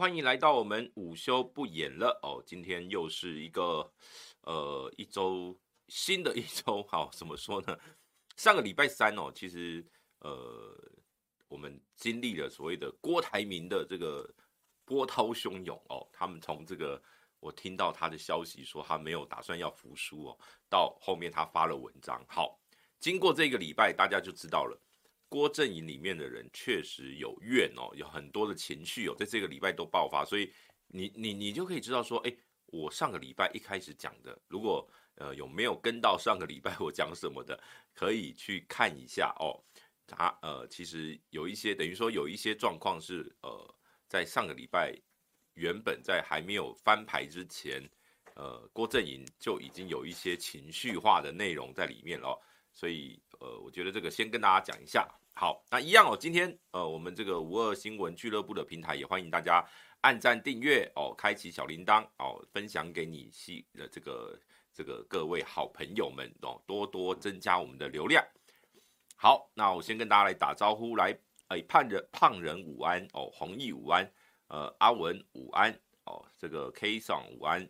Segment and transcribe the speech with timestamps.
[0.00, 2.42] 欢迎来到我们午休不演了哦。
[2.46, 3.92] 今天又是一个
[4.44, 5.54] 呃一周
[5.88, 7.78] 新的一周，好，怎么说呢？
[8.34, 9.86] 上个礼拜三哦，其实
[10.20, 10.74] 呃
[11.48, 14.26] 我们经历了所谓的郭台铭的这个
[14.86, 16.08] 波涛汹涌哦。
[16.14, 16.98] 他们从这个
[17.38, 20.38] 我听到他的消息说他没有打算要服输哦，
[20.70, 22.24] 到后面他发了文章。
[22.26, 22.58] 好，
[22.98, 24.80] 经过这个礼拜，大家就知道了。
[25.30, 30.52] 郭阵营里面的人确实有怨哦，有很多的情绪哦，在这个礼拜都爆发，所以
[30.88, 37.62] 你你你就可以知道说，哎，我上个礼拜一开始讲的，如果呃有没有跟到上个礼拜我讲什么的，
[37.94, 39.62] 可以去看一下哦。
[40.04, 43.74] 他呃其实有一些等于说有一些状况是呃
[44.08, 44.92] 在上个礼拜
[45.54, 47.80] 原本在还没有翻牌之前，
[48.34, 52.36] 呃郭阵营就已经有一些情绪化的内容在里面了，
[52.72, 55.08] 所以呃我觉得这个先跟大家讲一下。
[55.32, 56.14] 好，那一样哦。
[56.14, 59.64] 今天呃，我们这个五二新闻俱乐部的平台也欢迎大家
[60.02, 64.38] 按赞、订阅哦，开启小铃铛哦，分享给你系的这个
[64.74, 68.22] 这个各位好朋友们哦，多多增加我们的流量。
[69.16, 74.12] 好，那我先跟大家来打招呼，来，哎，胖人胖人午安哦，弘毅午安，
[74.48, 75.72] 呃，阿文午安
[76.04, 77.66] 哦，这个 K 爽午安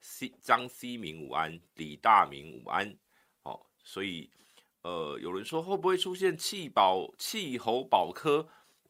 [0.00, 2.96] ，C 张 C 明午安，李大明午安
[3.42, 4.30] 哦，所以。
[4.82, 8.48] 呃，有人说会不会出现气保气候保科？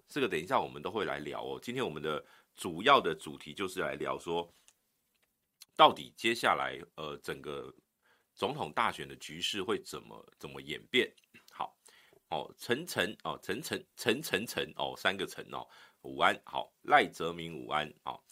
[0.08, 1.58] 这个等一下我们都会来聊哦。
[1.60, 2.24] 今天我们的
[2.54, 4.52] 主要的主题就是来聊说，
[5.76, 7.74] 到底接下来呃整个
[8.34, 11.12] 总统大选的局势会怎么怎么演变？
[11.50, 11.76] 好
[12.28, 15.66] 哦，陈陈哦，陈陈陈陈陈哦，三个陈哦，
[16.02, 18.24] 午安好，赖泽明午安好，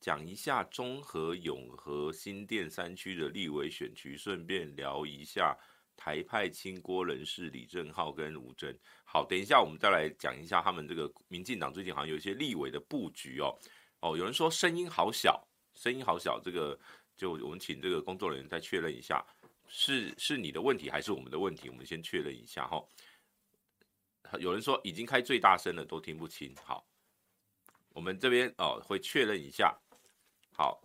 [0.00, 5.56] 讲一下中和永和新店三区的立委选区，顺便聊一下。
[5.98, 8.72] 台派亲郭人士李正浩跟吴峥，
[9.04, 13.52] 好，等一下我们再来讲一下他们这个民进党最近好像有一些立委的布局哦。
[14.00, 15.44] 哦，有人说声音好小，
[15.74, 16.78] 声音好小，这个
[17.16, 19.26] 就我们请这个工作人员再确认一下，
[19.66, 21.68] 是是你的问题还是我们的问题？
[21.68, 22.80] 我们先确认一下哈。
[24.38, 26.54] 有人说已经开最大声了，都听不清。
[26.62, 26.86] 好，
[27.88, 29.76] 我们这边哦会确认一下。
[30.52, 30.80] 好，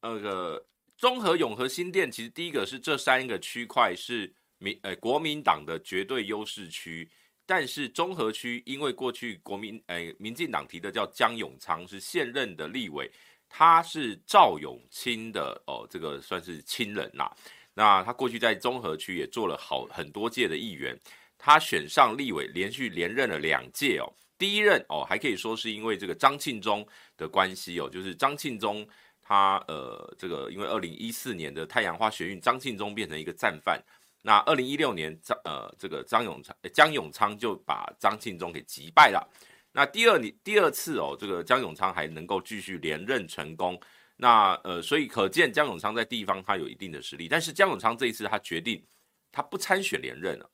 [0.00, 0.64] 那个。
[0.96, 7.06] 综合、永和、新店，其实第一个是这三个区块是民呃国民党的绝对优势区，
[7.44, 13.10] 但是综合区因为过去国民呃民进党提的叫江永昌是现任的立委，
[13.46, 17.30] 他是赵永清的哦，这个算是亲人呐。
[17.74, 20.98] 那他过去在综合区也做了好很多届的议员，
[21.36, 24.10] 他选上立委，连续连任了两届哦。
[24.38, 26.86] 第一任哦还可以说是因为这个张庆忠
[27.18, 28.88] 的关系哦，就是张庆忠。
[29.28, 33.82] 他呃，这个因为二零一四年的太阳花学运，张庆忠变成一个战犯。
[34.22, 39.28] 那二零一六年张呃，这个张永昌江永昌就把张庆忠给击败了。
[39.72, 43.80] 那第二年第二次哦，这个江永昌还能够继续连任成功。
[44.16, 47.26] 那呃，所以可见江永昌在地方他有一定的实力。
[47.28, 48.86] 但是江永昌这一次他决定
[49.32, 50.48] 他不参选连任了，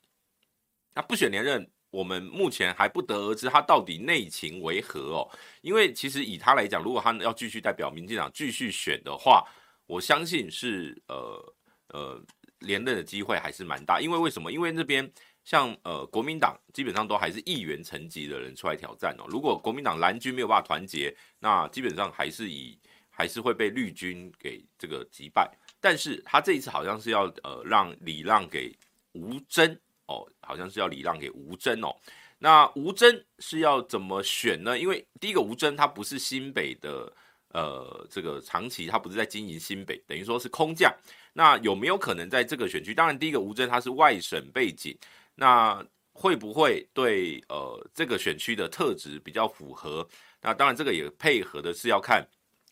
[0.95, 1.71] 他不选连任。
[1.93, 5.29] 我们目前还不得而知他到底内情为何哦，
[5.61, 9.47] 因为其实以他来讲，如果他要继续代表民进党继续选的话，
[9.87, 11.55] 我相信是呃
[11.89, 12.25] 呃
[12.61, 14.01] 连任的机会还是蛮大。
[14.01, 14.51] 因为为什么？
[14.51, 15.13] 因为那边
[15.45, 19.27] 像呃国民党基本上都还是议员层级的人出来挑战哦。
[19.29, 22.81] 如果国民党蓝军没有办法团结，那基本上还是以
[23.11, 25.55] 还是会被绿军给这个击败。
[25.79, 28.75] 但是他这一次好像是要呃让礼让给
[29.13, 29.79] 吴峥。
[30.13, 31.97] 哦，好像是要礼让给吴峥哦。
[32.39, 34.79] 那吴峥是要怎么选呢？
[34.79, 37.11] 因为第一个吴峥他不是新北的，
[37.51, 40.93] 呃，这个长期他不是在经营新北，等于说是空降。
[41.33, 42.93] 那有没有可能在这个选区？
[42.93, 44.99] 当然，第一个吴峥他是外省背景，
[45.37, 45.83] 那
[46.13, 50.07] 会不会对呃这个选区的特质比较符合？
[50.41, 52.27] 那当然，这个也配合的是要看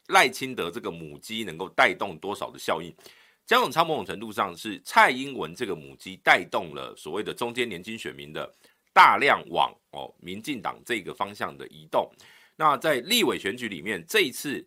[0.08, 2.92] 赖清德这个母鸡能够带动多少的效应。
[3.46, 8.48] 江永昌某种程度上是蔡英文这个母鸡带动了所谓的中间年轻选民的
[8.92, 12.08] 大量往哦民进党这个方向的移动。
[12.54, 14.64] 那在立委选举里面，这一次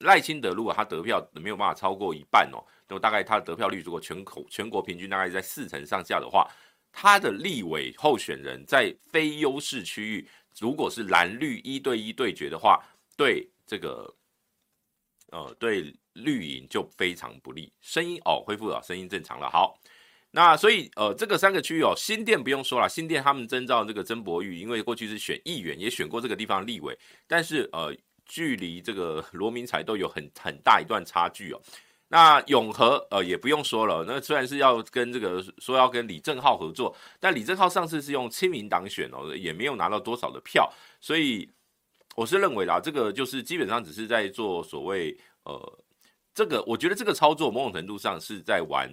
[0.00, 2.58] 赖清德如果他得票没有办法超过一半哦，
[2.88, 6.50] 那么大概他的得票率如果全口全国平均大概在四成上下的话，
[6.90, 10.28] 他的立委候选人在非优势区域，
[10.58, 12.84] 如果是蓝绿一对一对决的话，
[13.16, 14.12] 对这个
[15.30, 15.94] 呃对。
[16.16, 19.48] 绿营就非常不利，声音哦恢复了，声音正常了。
[19.50, 19.78] 好，
[20.30, 31.60] 那所以呃这个三个区域哦，新店不用说了，新店他们征召这个曾博玉，因为过去是选议员，也选过这个地方立委，但是呃距离这个 罗明才都有很很大一段差距哦。
[32.08, 41.50] 那永和呃也不用说了，那虽然是要跟这个说要跟李正浩合作，但李正浩上次是用亲民党选哦，也没有拿到多少的票，所以
[42.14, 45.78] 我是认为啦，这个就是基本上只是在做所谓呃，
[46.36, 48.86] 这个我觉得这个操作某种程度上是在玩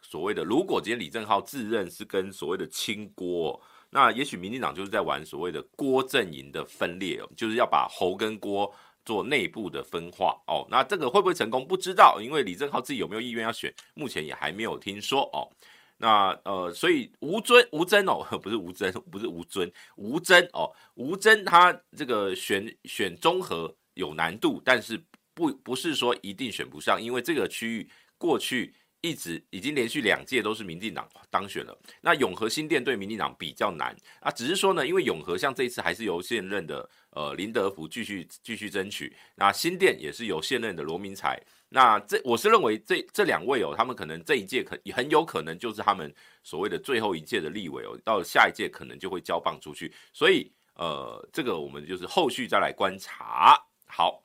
[0.00, 3.60] 所谓的，如果今天李正浩自认是跟所谓的清郭，
[3.90, 8.72] 那也许民进党就是在玩所谓的郭阵营的分裂哦，就是要把侯跟郭
[9.04, 10.64] 做内部的分化哦。
[10.70, 11.66] 那这个会不会成功？
[11.66, 15.50] 不知道，因为李正浩自己有没有意愿要选，目前也还没有听说哦。
[15.96, 25.02] 那呃，所以吴尊吴峥哦， 不是吴峥，不是吴尊，吴峥哦，吴峥他这个选选中和有难度，但是
[25.36, 27.86] 不不是说一定选不上，因为这个区域
[28.16, 31.78] 过去一直已经连续两届都是民进党当选了。
[32.00, 41.38] 那永和新店对民进党比较难啊，只是说呢，因为永和像这一次还是由现任的呃林德福继续继续争取，那新店也是由现任的罗明才。
[41.68, 46.10] 那这我是认为这这两位哦，他们可能这一届可很有可能就是他们
[46.42, 53.60] 所谓的最后一届的立委哦，到下一届可能就会交棒出去，所以呃，这个我们就是后续再来观察。
[53.88, 54.22] 好，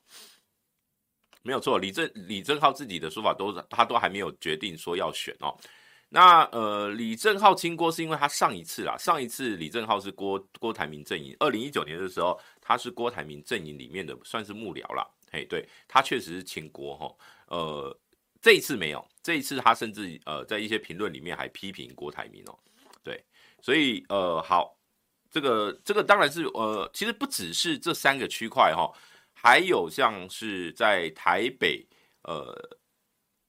[1.43, 5.57] 没有错，李正李正浩自己的说法都他都还没有决定说要选哦。
[6.13, 15.07] 那呃，李正浩清郭是因为他上一次啦，上一次李正浩是郭郭台铭阵营，二零一九年的时候他是郭台铭阵营里面的算是幕僚啦。
[15.31, 17.15] 嘿，对，他确实是清郭哈，
[17.47, 17.97] 呃，
[18.41, 22.59] 这一次没有，这一次他甚至呃在一些评论里面还批评郭台铭哦，
[23.01, 23.23] 对，
[23.61, 24.75] 所以呃好，
[25.31, 28.91] 这个这个当然是呃其实不只是这三个区块哈，
[29.41, 31.83] 还有像是在台北
[32.23, 32.53] 呃，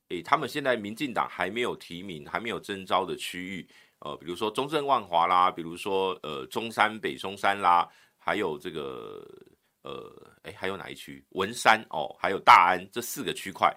[0.09, 3.69] 诶，他们现在民进党还没有提名还没有征召的区域，
[3.99, 9.27] 呃，比如说中正万华啦，比如说呃中山北中山啦，还有这个。
[9.85, 10.09] 呃，
[10.45, 11.27] 哎，还有哪一区？
[11.31, 13.77] 文山哦，还有大安这四个区块，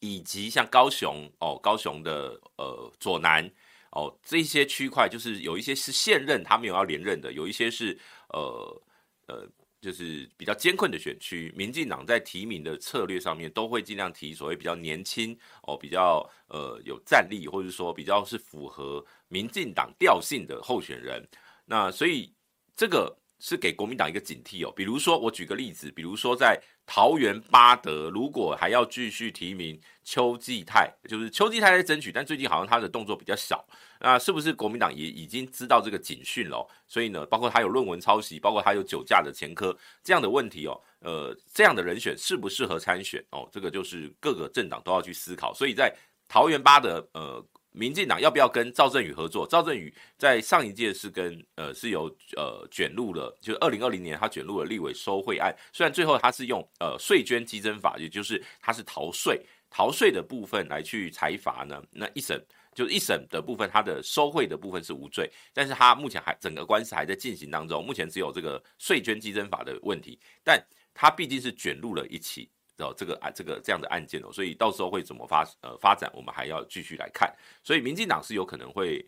[0.00, 3.44] 以及像高雄哦，高雄的呃左南
[3.90, 7.94] 哦，这些区块就是有一些是现任他没有要连任的，有一些是
[8.30, 8.82] 呃
[9.26, 9.46] 呃，
[9.80, 11.52] 就是比较艰困的选区。
[11.56, 21.26] 民进党在提名的策略上面都会尽量提所谓比较年轻哦，比较呃有战力，或者说比较是符合民进党调性的候选人。
[21.64, 22.34] 那所以
[22.74, 23.16] 这个。
[23.38, 33.66] 是给国民党一个警惕哦，比如说我举个例子，比如说在桃园八德，如果还要继续提名邱继泰，就是邱继泰在争取，但最近好像他的动作比较少，
[34.00, 36.66] 那是不是国民党也已经知道这个警讯了？
[36.86, 43.48] 所以呢，包括他有论文抄袭，包括他有酒驾的前科这样的问题哦，呃，这样的人选适不适合参选哦？
[43.52, 45.52] 这个就是各个政党都要去思考。
[45.52, 45.94] 所以在
[46.28, 47.44] 桃园八德，呃。
[47.76, 49.46] 民进党要不要跟赵正宇合作？
[49.46, 52.04] 赵正宇在上一届是跟呃是由
[52.34, 55.54] 呃卷入了，就是二零二零年他卷入了立委收贿案。
[55.74, 61.82] 虽然最后他是用呃税捐稽征法，也就是他是逃税逃税的部分来去裁罚呢。
[61.90, 62.42] 那一审
[62.74, 67.84] 就是一审的部分，他的收贿的部分是无罪，但是他目前还整个官司还在进行当中。
[67.84, 70.58] 目前只有这个税捐稽征法的问题，但
[70.94, 72.48] 他毕竟是卷入了一起。
[72.78, 77.34] 哦，这个啊，这个这样的案件哦，所以到时候会怎么发呃发展，我们还要继续来看。
[77.62, 79.02] 所以民进党是有可能会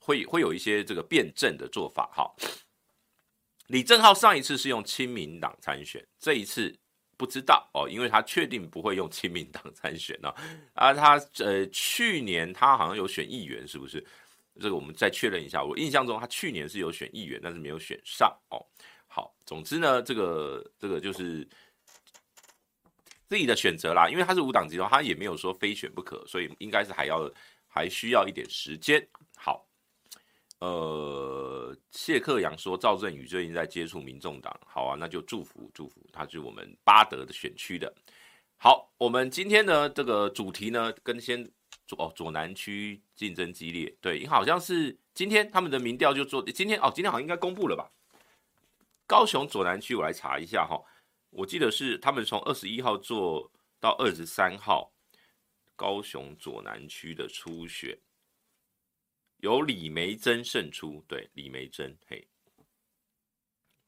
[0.00, 2.10] 会会有一些这个辩证的做法。
[2.12, 2.28] 哈，
[3.68, 6.76] 李正浩上一次是用亲民党参选，这一次
[7.16, 10.34] 不知道哦，因为他确定不会用亲民党参选呢。
[10.72, 14.04] 啊，他呃去年他好像有选议员，是不是？
[14.60, 15.62] 这个我们再确认一下。
[15.62, 18.58] 我印象中他去年是有选议员，但是没有选上哦。
[19.06, 21.48] 好，总之呢，这个这个就是。
[23.28, 27.30] 自己的选择啦，因为他是无党籍的话，他也没有说非选不可，所以应该是还要
[27.66, 29.04] 还需要一点时间。
[29.36, 29.66] 好，
[30.60, 37.92] 呃，谢克阳说赵正宇最近在接触民众党，好啊，那就祝福祝福，他是我们八德的选区的。
[38.56, 41.44] 好，我们今天呢这个主题呢跟先
[41.86, 47.90] 左哦左南区竞争激烈，对，因好像是今天他们的民调就做今天哦，今天好像应该公布了吧？
[49.06, 50.80] 高雄左南区我来查一下哈。
[51.34, 53.50] 我记得是他们从二十一号做
[53.80, 54.92] 到二十三号，
[55.74, 57.98] 高雄左南区的初选，
[59.38, 61.04] 由李梅珍胜出。
[61.08, 62.28] 对，李梅珍，嘿，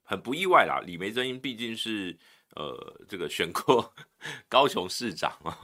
[0.03, 0.83] 很不意外啦。
[0.85, 2.19] 李梅珍毕竟是
[2.57, 3.95] 呃这个选过
[4.51, 5.57] 高雄市长啊，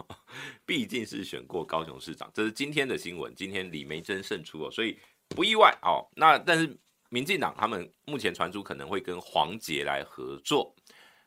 [0.65, 3.35] 毕竟是选过高雄市长，这是今天的新闻。
[3.35, 4.97] 今天李梅珍胜出哦，所以
[5.29, 6.09] 不意外哦。
[6.15, 10.73] 那但是民进党他们目前传出可能会跟黄杰来合作。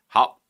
[0.08, 0.42] 好。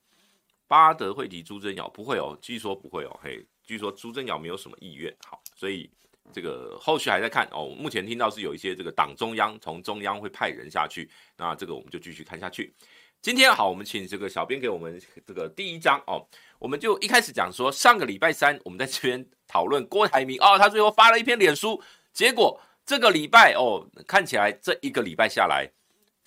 [0.68, 5.90] 巴德会提朱贞尧不会哦，据说不会哦，嘿，据说朱贞尧没有什么意愿，好，所以
[6.34, 7.68] 这个后续还在看哦。
[7.78, 12.74] 目前听到是有一些这个党中央从中央会派人下去，那这个我们就继续看下去。
[13.22, 16.26] 今天好，我们请这个小编给我们这个第一章哦，
[16.60, 21.82] 我们就一开始讲说上个礼拜三我们在这边讨论郭台铭哦，他最后发了一篇脸书，
[22.12, 25.70] 结果这个礼拜哦，看起来这一个礼拜下来。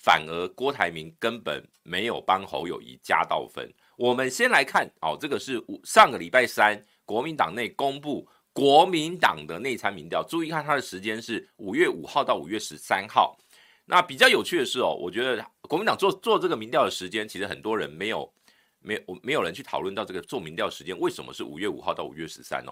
[0.01, 3.69] 反而郭台铭根本没有帮侯友宜加到分。
[3.99, 13.37] 我们先来看，哦，这个是上个礼拜三国民党内公布国民党的内参民调，注意看它的时间是五月五号到五月十三号。
[13.83, 18.33] 那比较有趣的是哦，我觉得国民党做做这个民调的时间，其实很多人没有
[18.79, 22.71] 没有没有人去讨论到这个做民调时间为什么是五月五号到五月十三哦。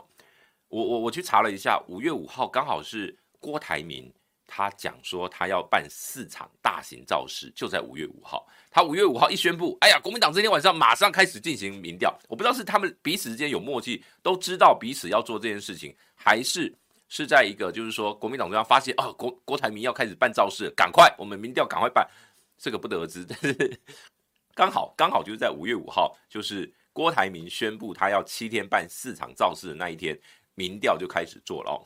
[0.69, 4.09] 我我我去查了一下，五月五号刚好是郭台铭。
[4.47, 8.47] 他讲说，他要办四场大型造势，就在五月五号。
[8.71, 12.17] 他五月五号一宣布，哎呀，国民党这天晚上马上开始进行民调。
[12.29, 16.73] 我不知道是他们彼此之间有默契，都知道彼此要做这件事情，还是
[17.09, 22.07] 是在一个就是说，国民党中央发现，哦，郭郭台铭要开始办造势，赶快，我们民调赶快办。
[22.57, 23.79] 这个不得而知，但是
[24.55, 30.19] 刚好刚好就是在五月五号，就是郭台铭宣布他要七天办四场造势的那一天，
[30.55, 31.77] 民调就开始做了哦。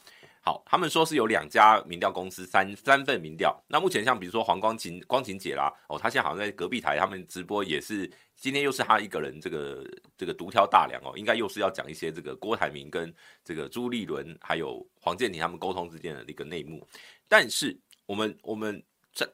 [0.44, 3.56] 好，他们说是有两家民调公司三三份民调。
[3.68, 16.88] 那目前像比如说黄光芹光芹姐啦，哦，他现在好像在隔壁台，他们直播也是今天又是他一个人这个这个独挑大梁哦，应该又是要讲一些这个郭台铭跟这个朱立伦还有黄健庭他们沟通之间的一个内幕。
[17.28, 18.84] 但是我们我们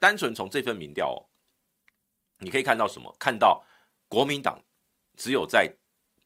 [0.02, 1.24] 单纯从这份民调，哦，
[2.40, 3.16] 你可以看到什么？
[3.18, 3.64] 看到
[4.10, 4.62] 国民党
[5.16, 5.74] 只有在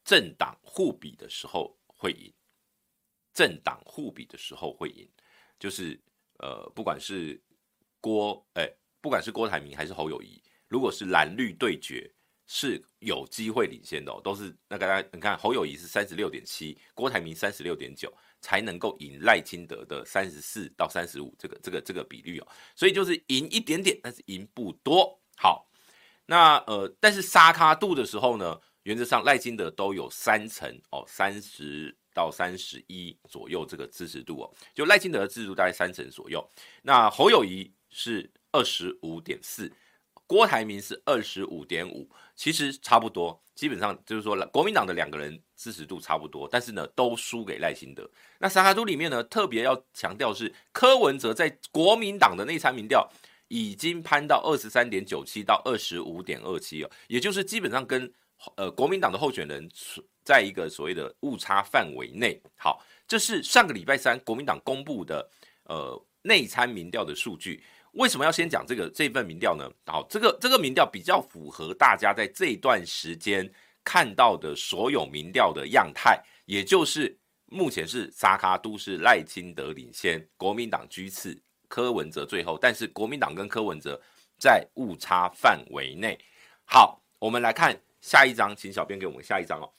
[0.03, 2.33] 政党互比的时候会赢。
[3.33, 5.07] 政党互比的时候会赢，
[5.59, 5.99] 就是
[6.39, 7.41] 呃，不管是
[7.99, 8.69] 郭哎，
[8.99, 12.11] 不管是郭台铭还是侯友宜，如果是蓝绿对决，
[12.47, 14.19] 是有机会领先的哦。
[14.23, 18.11] 都是那个大家你看，侯友宜是三十六点七，郭台铭三十六点九，
[18.41, 22.47] 才能够赢赖清德的三十四到三十五这个这个这个比率哦。
[22.75, 25.17] 所以就是赢一点点，但是赢不多。
[25.37, 25.69] 好，
[26.25, 31.95] 那呃，但是沙卡度的时候呢，原则上赖清德都有三成哦，三十。
[32.13, 36.45] 到三十一左右这个支持度哦，就赖清德的支持度大概三成左右。
[36.81, 39.71] 那侯友谊是二十五点四，
[40.27, 48.09] 郭台铭是二十五点五，其实差不多，基本上就是说国民党的两个人支持度差不多，但是呢都输给赖清德。
[48.39, 53.09] 那三卡都里面呢特别要强调是柯文哲在国民党的内参民调
[53.47, 58.11] 已经攀到二十三点九七到二十五点二七哦，也就是基本上跟
[58.55, 59.69] 呃国民党的候选人。
[60.23, 65.29] 在一个所谓的误差范围内，好，这是上个礼拜三国民党公布的
[65.63, 67.63] 呃内参民调的数据。
[67.93, 69.69] 为什么要先讲这个这份民调呢？
[69.85, 73.51] 好，这个这个民调比较符合大家在这段时间
[73.83, 81.37] 看到的所有民调的样态，也就是目前是沙卡都是赖清德领先，国民党居次，
[81.67, 84.01] 柯文哲最后，但是国民党跟柯文哲
[84.39, 86.17] 在误差范围内。
[86.63, 89.69] 好，我们来看下一张，请小编给我们下一张哦。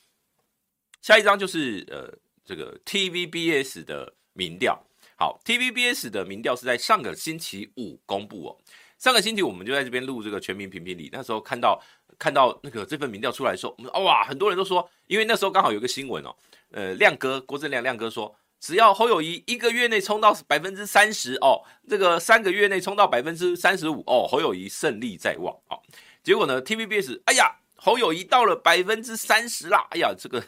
[1.02, 2.08] 下一张就是呃
[2.44, 4.80] 这个 TVBS 的民调，
[5.16, 8.56] 好，TVBS 的民调是在上个星期五公布哦。
[8.98, 11.82] 上个星期我们就在这边录这个全民评评理，那时候看到
[12.20, 16.32] 看到那个这份民调出来的时候，我们哇，很多人都说，因为那时候刚好有个新闻哦，
[16.70, 25.82] 呃，亮哥郭正亮亮哥说，只要侯友宜一个月内冲到百分之三十哦，这个三个月内冲到百分之三十五哦，侯友宜胜利在望哦。
[26.22, 30.40] 结果呢，TVBS，哎呀，侯友宜到了百分之三十啦，哎呀，这个。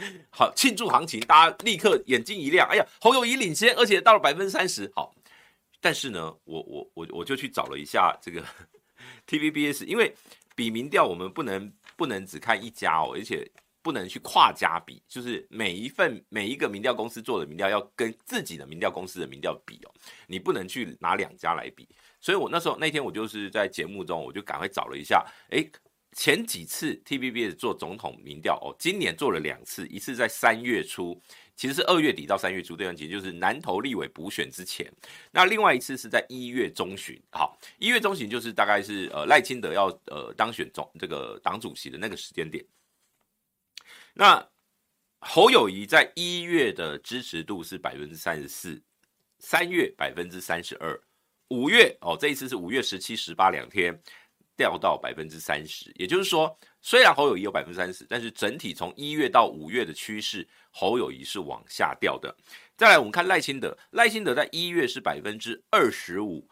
[0.30, 2.68] 好，庆祝行情，大家立刻眼睛一亮。
[2.68, 4.90] 哎呀，侯友宜领先，而且到了百分之三十。
[4.94, 5.14] 好，
[5.80, 8.44] 但是呢，我我我我就去找了一下这个
[9.26, 10.14] TVBS，因为
[10.54, 13.50] 比民调我们不能不能只看一家哦，而且
[13.82, 19.92] 不能去跨家比，就是每一份每一个民调公司做的民调要跟自己的民调公司的民调比哦，
[20.26, 21.88] 你不能去拿两家来比。
[22.20, 25.64] 所以我那时候那天我就是在节目中，我就赶快找了一下，哎。
[26.12, 31.20] 前几次 TVB 做总统民调哦，今年做了两次，一次在三月初，
[31.54, 34.92] 其实是二月底到三月初这段期间，就是南投立委补选之前。
[35.30, 42.64] 那另外一次是在一月中旬，好，一月中旬就是大概是呃赖清德要呃当选总这个党主席的那个时间点。
[44.12, 44.44] 那
[45.20, 48.82] 侯友宜在一月的支持度是百分之三十四，
[49.38, 51.00] 三月百分之三十二，
[51.50, 53.96] 五月哦这一次是五月十七、十八两天。
[54.60, 62.36] 掉到百分之三十，也就是说，虽然侯友谊有百分之三十，但是整体从一月到五月的趋势，侯友谊是往下掉的。
[62.76, 66.46] 再来，我们看赖清德，赖清德在一月是百分之二十五，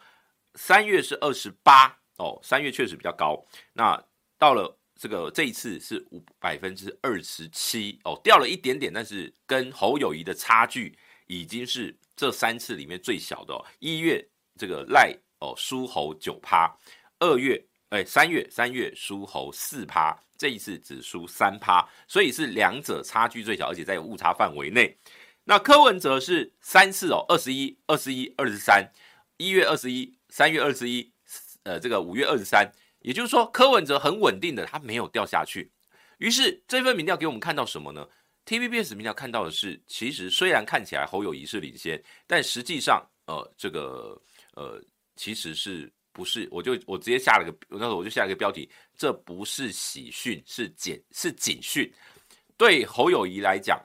[0.54, 3.44] 三月是二十八，哦，三月确实比较高。
[3.74, 4.02] 那
[4.38, 13.62] 到了这个这一次是五百分之二十七，哦，掉了一点点，但是跟侯友谊的差距已经是这三次里面最小的哦。
[13.80, 16.74] 一月这个赖哦输侯九趴，
[17.18, 17.62] 二月。
[17.90, 24.96] 哎，三月三月输侯四趴，这一次只输三趴，所以是两者差距最小，而且在误差范围内。
[25.44, 28.92] 那柯文哲是三次哦，二十一、二十一、二十三，
[29.38, 31.10] 一月二十一，三月二十一，
[31.62, 35.72] 呃这个五月二十三，也就是说柯文哲很稳定的，他没有掉下去。
[36.18, 38.06] 于是这份民调给我们看到什么呢
[38.44, 44.20] ？TVBS 民调看到的是，其实虽然看起来侯友宜是领先，但实际上呃这个
[44.52, 44.82] 呃
[45.16, 46.48] 其实是不是？
[46.50, 51.92] 我就我直接下了个，那时候我就下了个标题，这不是喜讯，是警是警讯。
[52.56, 53.80] 对侯友宜来讲。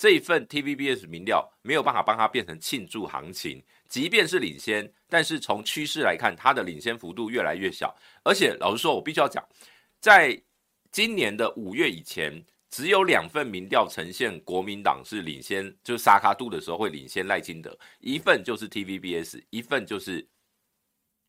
[0.00, 7.92] 这一份 TVBS 民调没有办法帮他变成庆祝行情，即便是领先，但是从趋势来看，他的领先幅度越来越小。
[8.22, 9.44] 而且老实说，我必须要讲，
[9.98, 10.40] 在
[10.92, 12.32] 今年的五月以前，
[12.70, 20.24] 只有两份民调呈现国民党是领先，就是沙卡度的时候会领先赖清德，一份就是 TVBS，一份就是。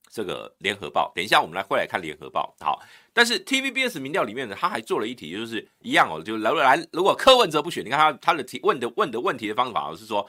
[0.10, 2.56] 这个联合报，等一下我们来会来看联合报。
[2.60, 2.82] 好，
[3.14, 10.28] 但是 TVBS 民调里面呢，他还做了一题，就是一样哦，就来来，如果柯文哲不选，你看他他的提问的问的问题的方法是说，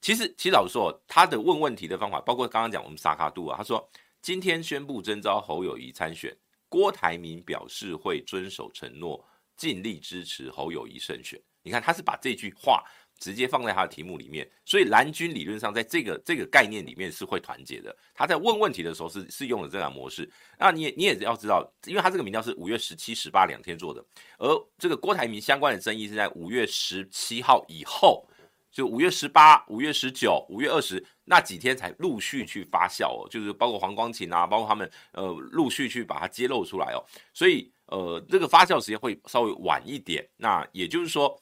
[0.00, 3.86] 其实其实老实说，他的问问题的方法，包括刚刚讲我们萨卡杜啊，他说
[4.22, 6.34] 今天宣布征召侯友宜参选，
[6.68, 9.22] 郭台铭表示会遵守承诺，
[9.56, 11.38] 尽力支持侯友宜胜选。
[11.62, 12.82] 你看他是把这句话。
[13.18, 17.94] 直接放在他的题目里面，所以蓝军理论上在这个这个概念里面是会团结的。
[18.14, 20.30] 他在问问题的时候是是用了这样模式。
[20.58, 24.04] 那你也你也要知道，因为他这个民调是五月十七、十八两天做的，
[24.38, 28.24] 而这个郭台铭相关的争议是在五月十七号以后，
[28.70, 37.04] 就五月十八、五月十九、五月二十那几天才陆续去发酵哦，就是包括黄光芹啊，包括他们呃陆续去把它揭露出来哦，
[37.34, 40.24] 所以呃这个发酵时间会稍微晚一点。
[40.36, 41.36] 那也就是说。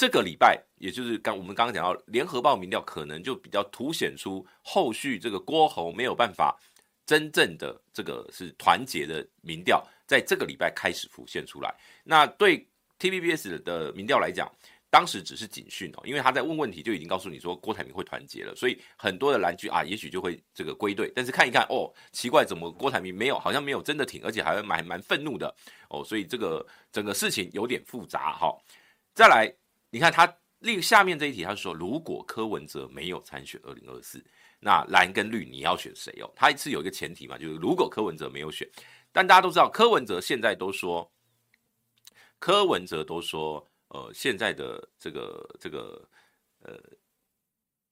[0.00, 6.58] 这个礼拜，也就是刚我们刚刚讲到联合报民调，可能就比较凸显出后续这个郭侯没有办法
[7.04, 11.74] 真正的这个是团结的民调，在这个礼拜开始浮现出来。
[12.02, 12.66] 那对
[12.98, 14.50] TVBS 的民调来讲，
[14.88, 21.12] 当时只是警讯哦，因为他在问问题就已经告诉你说郭台铭会团结了，所以很多的蓝军啊，也许就会这个归队。
[21.14, 25.54] 但是看一看哦，奇怪，怎么郭台铭没有，好像没有真的挺，而且还蛮蛮愤怒的
[25.90, 28.56] 哦，所以这个整个事情有点复杂哈。
[29.14, 29.54] 再来。
[29.90, 34.24] 你看他另下面这一题，他说如果柯文哲没有参选二零二四，
[34.60, 36.30] 那蓝跟绿你要选谁哦？
[36.36, 38.68] 他是有一个前提嘛，就是如果柯文哲没有选，
[39.10, 41.10] 但大家都知道柯文哲现在都说，
[42.38, 46.08] 柯文哲都说，呃，现在的这个这个
[46.60, 46.78] 呃，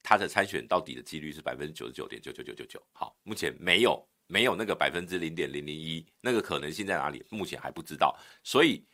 [0.03, 2.83] 他的参选到底的几率是百分之九十九点九九九九九。
[2.93, 7.25] 好，目前没有没有那个百分之零点零零一，那个可能性在哪里？
[7.31, 8.87] 目前还不知道，所以。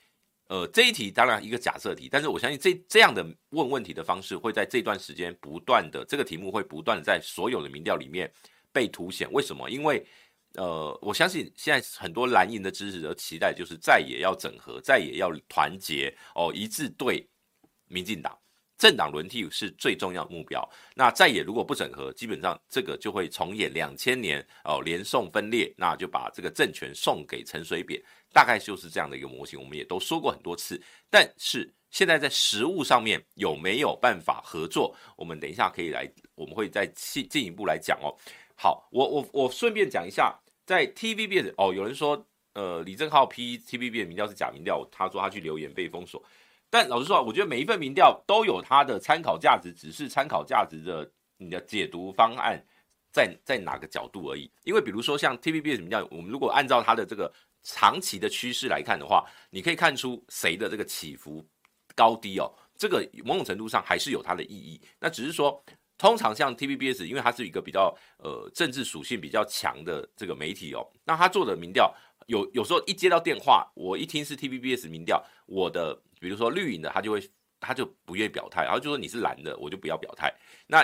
[0.49, 8.31] 呃，这一题当然一个假设题，但是我相信这这样的问问题的方式会在这段时间不断的，这个题目会不断在所有的民调里面
[8.73, 9.27] 被凸显。
[9.33, 9.71] 为什么？
[9.71, 10.07] 因为
[10.55, 17.27] 呃，我相信现在很多蓝营的支持者期待就是在野要整合，在野要团结哦，一致对
[17.89, 18.39] 民进党。
[18.77, 20.69] 政党轮替是最重要的目标。
[20.97, 28.03] 那在野如果不整合，基本上这个就会重演两千年哦，连宋分裂，那就把这个政权送给陈水扁，
[28.35, 29.59] 大概就是这样的一个模型。
[29.59, 34.95] 我们也都说过很多次，但是现在在实物上面有没有办法合作？
[35.17, 38.13] 我们等一下可以来，我们会再进进一步来讲哦。
[38.57, 46.23] 好，我我我顺便讲一下，在 TVB 哦，有人说呃李正浩批 TVB 的民调是假民调，他说他去留言被封锁。
[46.71, 52.61] 但老实说，我觉得每一份民调都有它的参考价值，只是参考价值的你的解读方案
[53.13, 54.51] 在在哪个角度而已。
[54.65, 57.33] 因为比如说像 TVBS 民调，我们如果按照它的这个
[57.65, 61.45] 长期的趋势来看的话，你可以看出谁的这个起伏
[61.97, 62.49] 高低哦，
[62.79, 64.81] 这个某种程度上还是有它的意义。
[65.01, 65.61] 那只是说，
[65.99, 71.93] 通常像 TVBS，因为它是一个比较呃政治属性比较强的这个媒体哦，那他做的民调
[72.27, 76.01] 有有时候一接到电话，我一听是 TVBS 民调，我的。
[76.21, 80.33] 比如说绿营的，他就会他就不愿意表态，然后就说你是蓝的，我就不要表态。
[80.69, 80.83] 那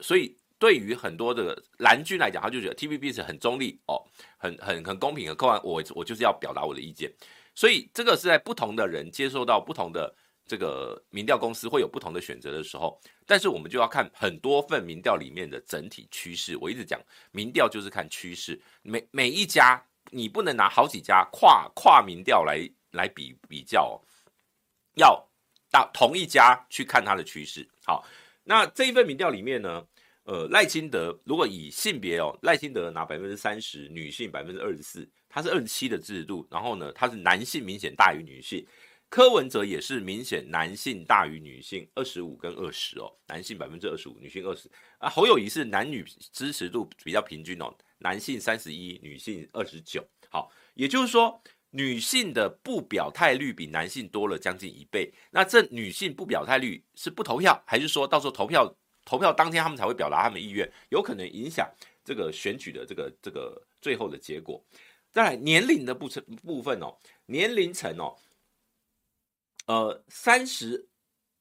[0.00, 4.00] 所以对于很多的蓝军来讲，他就觉得 TVB 是很中立哦，
[4.38, 5.34] 很很很公平的。
[5.34, 7.12] 客观我我就是要表达我的意见。
[7.52, 10.14] 所以这个是在不同的人接受到不同的
[10.46, 12.96] 这个民调公司会有不同的选择的时候，
[13.26, 16.56] 但是我们就要看很多份民调里面的整体趋势。
[16.58, 17.00] 我一直讲
[17.32, 22.60] 民调就是看趋势，每每一家你不能拿好几家跨跨民调来
[22.92, 23.98] 来比比较哦。
[24.94, 25.28] 要
[25.72, 27.68] 到同一家去看它的趋势。
[27.84, 28.06] 好，
[28.44, 29.84] 那这一份民调里面呢，
[30.24, 36.46] 呃，赖清德如果以性别哦，赖清德拿百分之三十，女性百分之二十四，他是二十七的支持度。
[36.50, 38.66] 然后呢，他是男性明显大于女性，
[39.08, 44.70] 柯文哲也是明显男性大于女性，二十五跟二十哦，男性百分之二十五，女性二十。
[44.98, 50.06] 啊，侯友谊是男女支持度比较平均哦，男性三十一，女性二十九。
[50.30, 51.42] 好，也就是说。
[51.74, 61.70] 女性的不表态率比男性多了将近一倍，那这女性不表态率是不投票，还是说到时候投票投票当天他们才会表达他们意愿，有可能影响
[62.04, 64.62] 这个选举的这个这个最后的结果。
[65.10, 68.16] 再来年龄的部成部分哦，年龄层哦，
[69.66, 70.88] 呃，三十，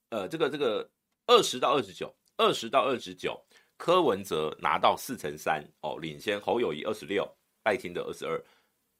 [0.09, 0.89] 呃，这个这个
[1.25, 3.41] 二十到二十九，二十到二十九，
[3.77, 7.25] 柯文哲拿到四成三哦，领先侯友宜二十六，
[7.63, 8.43] 赖清德二十二，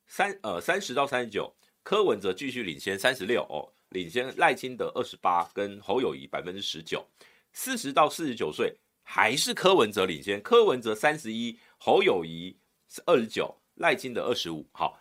[0.07, 7.05] 三呃三十到三十九，柯文哲继续领先三十六哦，领先赖清德二十八，跟侯友宜百分之十九，
[7.53, 13.57] 四十到四十九岁还是柯文哲领先，柯文哲三十一，侯友宜是二十九。
[13.75, 14.99] 赖清德二十五，好，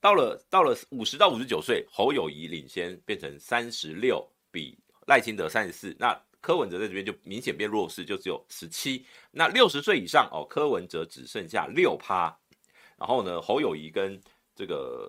[0.00, 5.96] 到了到了五十到五十九岁，侯友宜领先变成三十六，比赖清德三十四。
[5.98, 9.06] 那柯文哲在这边就明显变弱势，就只有十七。
[9.30, 12.36] 那六十岁以上哦，柯文哲只剩下六趴。
[12.98, 14.20] 然后呢，侯友宜跟
[14.54, 15.08] 这个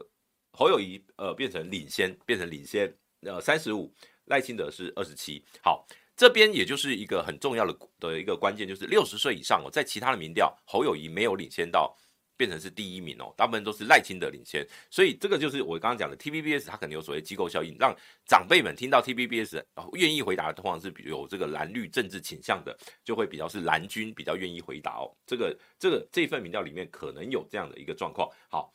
[0.53, 3.91] 侯友宜呃变成领先，变成领先呃三十五，
[4.25, 5.43] 赖清德是二十七。
[5.61, 5.85] 好，
[6.19, 11.95] 这边也就是一个很重要的的一个关键，就是六十岁以上哦，在其他的民调，侯友宜没有领先到。
[12.39, 17.93] 变成是第一名哦，大部分都是赖清德领先，所以这个就是我刚刚讲的 TVBS，它可能有所谓机构效应，让
[18.25, 25.11] 长辈们听到 TVBS 愿意回答的通常是比有这个蓝绿政治倾向的，就会比较是蓝军比较愿意回答哦。
[25.27, 28.29] 这个这个这份民调里面可能有这样的一个状况。
[28.47, 28.73] 好，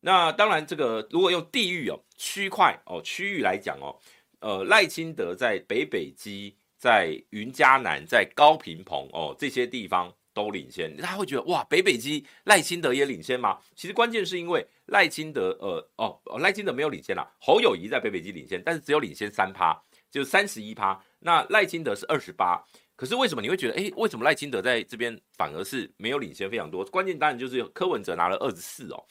[0.00, 3.94] 那当然这个如果用地域哦区块哦区域来讲哦，
[4.40, 10.14] 呃赖清德在北北基、在云嘉南、在高屏澎哦这些地方。
[10.36, 13.58] 都领先，大家会觉得哇，北北基赖清德也领先吗？
[13.74, 19.74] 其实关键是因为赖清德，呃，哦，赖清德没有领先啦，侯友宜在北北基领先，但是只有领先三趴，
[20.10, 21.02] 就三十一趴。
[21.20, 22.62] 那赖清德是二十八，
[22.96, 26.84] 可是为什么你会觉得，诶，为什么赖清德在这边反而是没有领先非常多？
[26.84, 29.02] 关键当然就是柯文哲拿了二十四哦。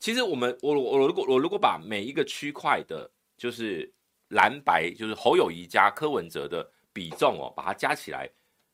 [0.00, 3.92] 其实我们，我我如果我如果把每一个区块的，就是
[4.28, 8.26] 蓝白，就是侯友宜加柯文哲的比重哦，把它加起来，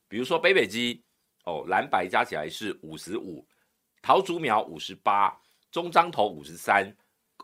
[0.06, 1.02] 比如说北北基。
[1.44, 3.44] 哦，蓝白加起来是五十五，
[4.02, 5.35] 桃竹苗五十八，
[5.72, 6.94] 中彰投五十三，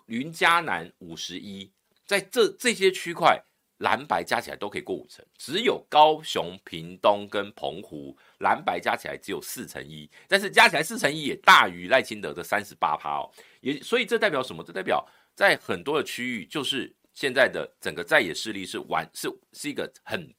[0.04, 1.72] 云嘉南五十一，
[2.04, 3.42] 在这这些区块，
[3.78, 14.62] 蓝白加起来都可以过五成，只有高雄、屏东跟澎湖蓝白加起来只有四成一，但是加起来四成一也大于赖清德的三十八趴哦，也所以这代表什么？
[14.62, 20.30] 这代表在很多的区域，就是现在的整个在野势力是完是是一个很。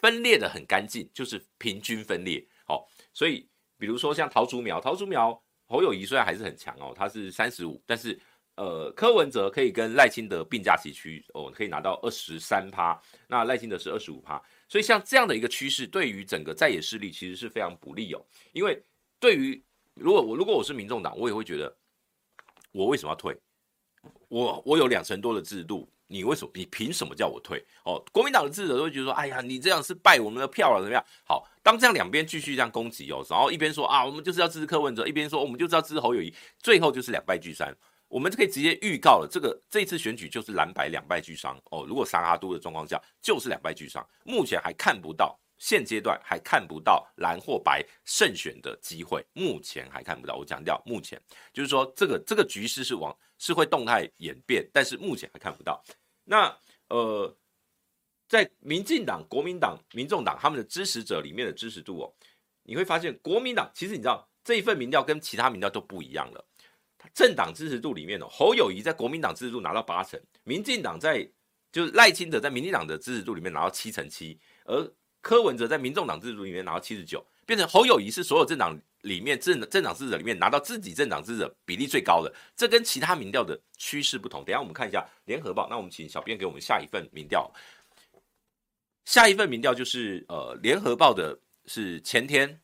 [0.00, 2.46] 分裂的很干净，就是平均分裂。
[2.68, 8.18] 哦，所以比如说像桃竹苗，桃竹苗侯友谊虽然还是很强哦，他是三十五，但是
[8.56, 14.42] 呃柯文哲可以跟赖清德并驾齐驱哦，可以拿到二十三趴，那赖清德是二十五趴。
[14.68, 18.24] 所以像这样的一个趋势，对于整个在野势力其实是非常不利哦。
[18.52, 18.82] 因为
[19.20, 19.62] 对于
[19.94, 21.76] 如果我如果我是民众党，我也会觉得
[22.72, 23.36] 我为什么要退？
[24.28, 25.88] 我我有两成多的制度。
[26.08, 26.50] 你为什么？
[26.54, 27.64] 你凭什么叫我退？
[27.84, 37.68] 哦，国民党的智者都会觉得说：“哎呀，你这样是败我们的票了，怎么样？”好，当这样两边继续这样攻击哦，然后一边说啊，我们就是要支持柯文哲，一边说我们就是要支持侯友谊，最后就是两败俱伤。
[38.08, 41.84] 我们就可以直接预告了，这个这次选举就是蓝白两败俱伤哦。
[41.88, 45.36] 如果三阿都的状况下，就是两败俱伤，目前还看不到。
[45.58, 50.36] 现阶段还看不到蓝或白胜选的机会，目前还看不到。
[50.36, 51.20] 我强调，目前
[51.52, 55.82] 就是说这个这个局势是往是会动态演变，但是目前还看不到。
[56.24, 56.54] 那
[56.88, 57.36] 呃，
[58.28, 62.12] 在民进党、国民党、民众党他们的支持者里面的支持度哦，
[62.62, 66.44] 你会发现国民党其实你知道这一份民调跟其他民调都不一样了。
[67.14, 71.28] 政党支持度里面哦，侯友谊在国民党支持度拿到八成，民进党在
[71.70, 74.92] 就是赖清德在民进党的支持度里面拿到七成七，而
[75.26, 84.44] 柯文哲在民众党制度里面拿到七十九，变成侯友宜是所有政党里面政政党支持者里面拿到自己政党支持者比例最高的，这跟其他民调的趋势不同。
[84.44, 87.52] 等下我们看一下联合报，那我们请小编给我们下一份民调。
[89.04, 92.60] 下一份民调就是呃联合报的是前天，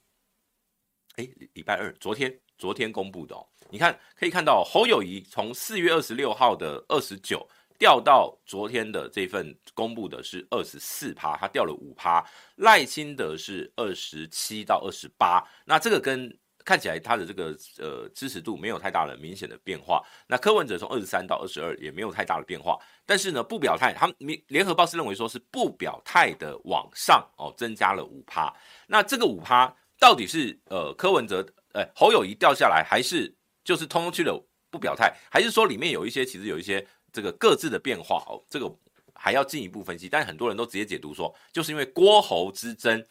[1.16, 7.44] 哎礼拜二昨天昨天公布的哦，你看可以看到侯友宜从四月二十六号的二十九。
[7.83, 12.25] 掉到昨天的这份公布的是二十四趴，它掉了五趴。
[12.55, 16.33] 赖清德是二十七到二十八，那这个跟
[16.64, 17.47] 看起来他的这个
[17.79, 20.01] 呃支持度没有太大的明显的变化。
[20.29, 24.14] 那柯文哲从二十三到二十二也没有太大的变化，但是呢不表态，他们
[24.47, 28.55] 联合报是认为说是不表态的往上哦增加了五趴。
[28.87, 34.40] 那这个五趴到底是呃柯文哲呃侯友谊掉下来，还是就是通通去了
[34.71, 36.87] 不表态，还是说里面有一些其实有一些。
[37.12, 38.72] 这个各自的变化哦，这个
[39.14, 40.09] 还要进一步分析。
[40.09, 43.05] 但很多人都直接解读说，就是因为郭侯之争，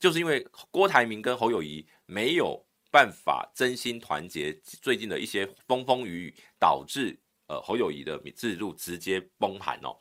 [0.00, 9.96] 就是因为郭台铭跟侯友宜没有办法真心团结，最近的一些风风雨雨，导致呃侯友宜的制度直接崩盘哦。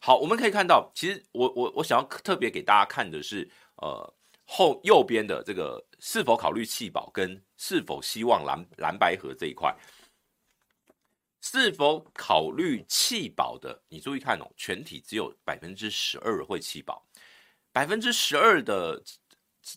[0.00, 4.14] 好，我们可以看到，其实我我我想要特别给大家看的是，呃
[4.44, 9.74] 后右边的这个是否考虑弃保跟是否希望蓝蓝白合这一块。
[11.46, 13.78] 是否考虑弃保的？
[13.90, 17.06] 你注意看哦，全体只有百分之十二会弃保，
[17.70, 19.00] 百分之十二的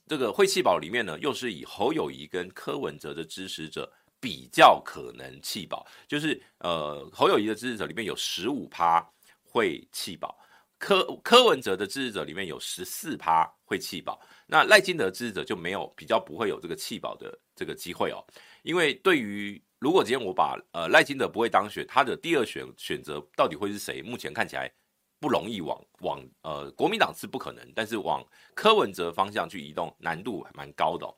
[0.07, 9.05] 这个会弃保里面呢，又是以侯友宜跟柯文哲的支持者比较可能弃保，就是呃侯友宜的支持者里面有十五趴
[9.43, 10.39] 会弃保，
[10.77, 18.23] 柯柯文哲的支持者里面有十四趴会弃保，那赖金德支持者就没有比较不会有这个弃保的这个机会哦，
[18.63, 24.01] 因为对于如果今天我把呃赖清德不会当选，他的第二选选择到底会是谁？
[24.01, 24.71] 目前看起来
[25.19, 31.15] 不容易往往呃国民党是不可能，但是往柯文哲方向去移动难度还蛮高的哦。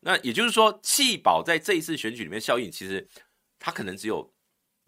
[0.00, 3.06] 那也就是说，弃保在这一次选举里面效应，其实
[3.60, 4.28] 它可能只有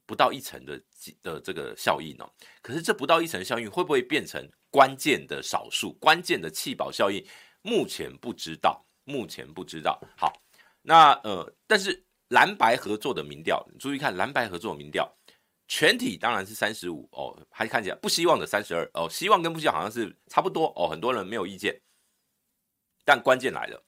[0.04, 0.82] 不到一成的
[1.22, 2.28] 的这个效应哦。
[2.61, 5.92] 可是这不到一成的效应会不会变成关键的少数？
[6.00, 7.24] 关键的弃保效应，
[7.62, 10.00] 目前不知道，目前不知道。
[10.16, 10.32] 好，
[10.82, 12.04] 那呃，但是。
[12.33, 15.07] 蓝白合作的民调，你注意看蓝白合作民调，
[15.68, 21.79] 全体当然是三十五哦，还看起来不希望的三十二哦，希望跟不希望好像是差不多哦，很多人没有意见。
[23.05, 23.85] 但关键来了，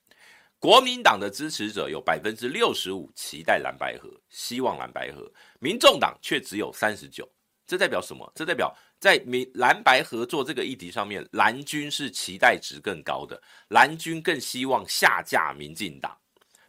[0.59, 7.26] 国民党的支持者有百分之六十五期待蓝白合，希望蓝白合，民众党却只有三十九，
[7.66, 8.30] 这代表什么？
[8.35, 16.14] 这代表在民蓝白合作这个议题上面，蓝军是期待值更高的，蓝军更希望下架民进党，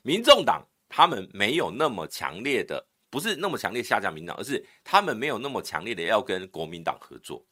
[0.02, 0.66] 民众党。
[0.88, 7.46] 他们没有那么强烈的，不是那么强烈下降民党，而是他们没有那么强烈的要跟国民党合作，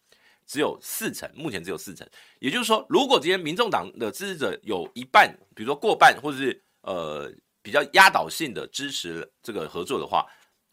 [0.46, 2.08] 只有四成，目前只有四成。
[2.40, 10.26] 也就是说，如果今天民众党的支持者有一半，比如说过半，或者是呃比较压倒性的支持这个合作的话，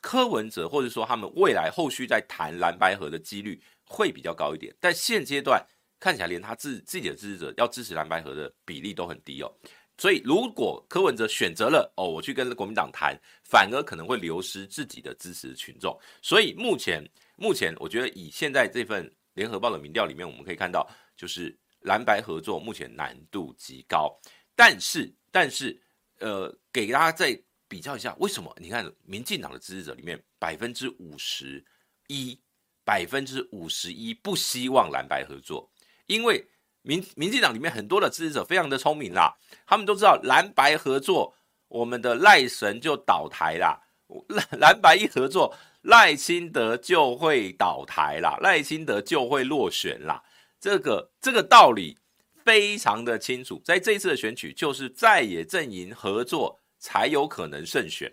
[0.03, 4.75] 柯文哲或者说他们未来后续在谈蓝白合的几率会比较高一点。
[4.81, 5.65] 但现阶段
[5.99, 9.53] 看起来，连他自自己的支持者要支持蓝白合的比例都很低哦。
[10.01, 15.95] 所以，如果柯文哲选择了哦，我去跟国民党谈，反而可能会流失自己的支持群众。
[16.23, 24.19] 所以目前，目前我觉得以现在这份联合报的民调里面，我们可以看到，就是蓝白合作目前难度极高。
[24.57, 25.79] 但是，但是，
[26.19, 28.51] 呃，给大家再比较一下，为什么？
[28.59, 31.63] 你看，民进党的支持者里面，百分之五十
[32.07, 32.41] 一，
[32.87, 35.71] 百分之五十一不希望蓝白合作，
[36.07, 36.43] 因为。
[36.83, 39.35] 民民进党里面很多的支持者非常的聪明啦，
[39.67, 41.35] 他们都知道蓝白合作，
[41.69, 43.81] 我们的赖神就倒台啦。
[44.29, 50.23] 蓝 蓝白一合作，赖清德就会倒台啦，赖清德就会落选啦。
[50.59, 51.97] 这个这个道理
[52.45, 58.13] 非常的清楚，在这一次的选举，就是在野阵营合作才有可能胜选。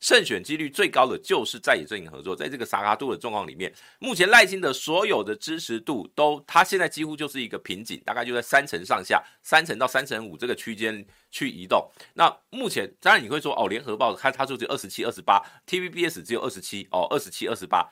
[0.00, 11.90] 胜选几率最高的就是在野阵营合作，在这个萨卡度的状况里面，目前赖清德所有的支持度都，他现在几乎就是一个瓶颈，大概就在三成上下，三成到三成五这个区间去移动。
[12.14, 17.90] 那目前当然你会说，哦，联合报它它就只有二十七、二十八，TVBS 只有二十七，哦，二十七、二十八，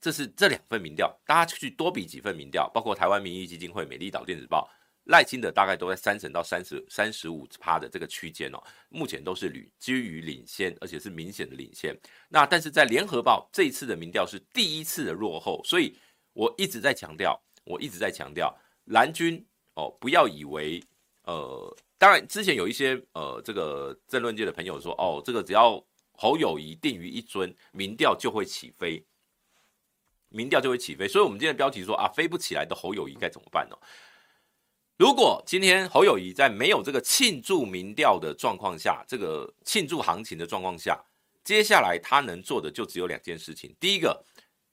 [0.00, 4.70] 这是这两份民调，大家去多比几份民调，包括台湾民意基金会、美丽岛电子报。
[5.06, 11.92] 赖清德大概都在三成到三十三十五趴的这个区间哦，目前都是屡居于领先，而且是明显的领先。
[12.28, 15.96] 那但是在联合报这一次的民调是第一次的落后，所以
[16.32, 20.80] 我一直在强调，我一直在强调蓝军哦，不要以为
[21.24, 29.04] 呃，当然之前有一些呃这个政论界的朋友说哦，这个只要侯友宜定于一尊，民调就会起飞，
[30.28, 31.08] 民调就会起飞。
[31.08, 33.76] 所以我们今天的标题说啊，飞不起来的侯友宜该怎么办呢？
[35.02, 40.96] 如果今天侯友谊在没有这个庆祝民调的状况下，这个庆祝行情的状况下，
[41.42, 44.24] 接下来他能做的就只有两件事情：第一个，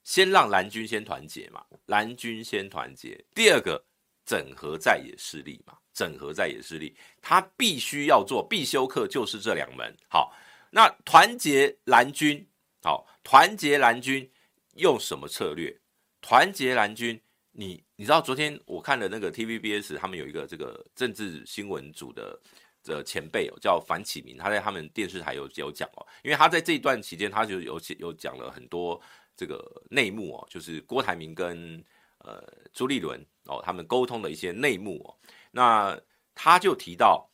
[0.04, 3.84] 先让蓝军先团结嘛，蓝军先团结；第二个，
[4.24, 9.92] 整合在野势力嘛，整合在野势力，他必须要做必修课，就是这两门。
[10.12, 10.32] 好，
[10.70, 12.48] 那团结蓝军，
[12.84, 14.32] 好，团结蓝军
[14.76, 15.76] 用什么策略？
[16.22, 17.20] 团结蓝军。
[17.52, 22.40] 你你知道昨天我看了那个 TVBS，他们有一个这个政治新闻组的
[22.82, 29.02] 的前辈哦，叫樊启明，他在他们电视台有有讲哦，因为他在这一段期间，他就有有讲了很多
[29.36, 31.84] 这个内幕哦，就是郭台铭跟
[32.20, 35.20] 呃朱立伦哦他们沟通的一些内幕哦，
[35.52, 36.00] 那
[36.34, 37.30] 他就提到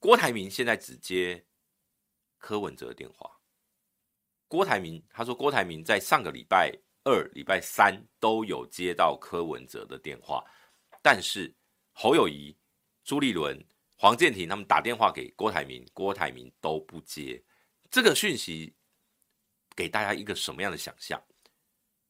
[0.00, 1.44] 郭台铭现在只接
[2.36, 3.30] 柯文哲的电话，
[4.48, 6.76] 郭台铭他说郭台铭在上个礼拜。
[7.04, 10.44] 二礼拜三都有接到柯文哲的电话，
[11.00, 11.54] 但是
[11.92, 12.54] 侯友谊、
[13.04, 13.58] 朱立伦、
[13.96, 17.42] 黄健庭他们打电话给郭台铭，郭台铭都不接。
[17.90, 18.74] 这个讯息
[19.74, 21.18] 给大家一个什么样的想象？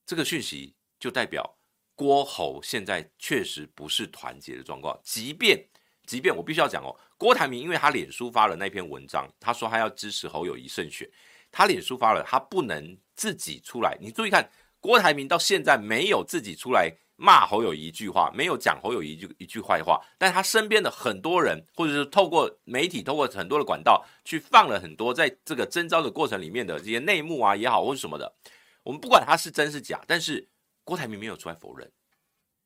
[0.05, 1.57] 这个讯息就代表
[1.95, 5.01] 郭侯现在确实不是团结的状况。
[5.05, 5.65] 即便
[6.05, 11.09] 即便我必须要讲哦，郭台铭因为他脸书发了那篇文章，他说他要支持侯友谊胜选，
[11.53, 12.99] 他脸书发了，他不能。
[13.21, 13.99] 自己出来。
[14.01, 14.51] 你注意看，
[14.81, 28.35] 郭台铭到现在没有自己出来骂侯友一句话，没有讲侯友一句一句坏话，但他身边的很多人，或者是透过媒体，透过很多的管道去放了很多在这个征召的过程里面的这些内幕啊也好，或者什么的。
[28.83, 30.49] 我们不管他是真是假，但是
[30.83, 31.93] 郭台铭没有出来否认。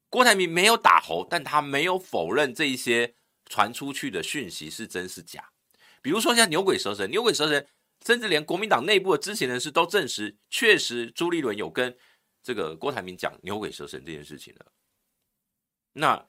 [0.08, 3.14] 郭台铭没有打侯，但他没有否认这一些
[3.46, 5.48] 传出去的讯息是真是假。
[6.00, 7.66] 比如说像牛鬼蛇神，牛鬼蛇神，
[8.04, 11.96] 甚至连国民党内部的知情人士都证实，确实朱立伦有跟
[12.42, 14.66] 这个郭台铭讲牛鬼蛇神这件事情了。
[15.92, 16.26] 那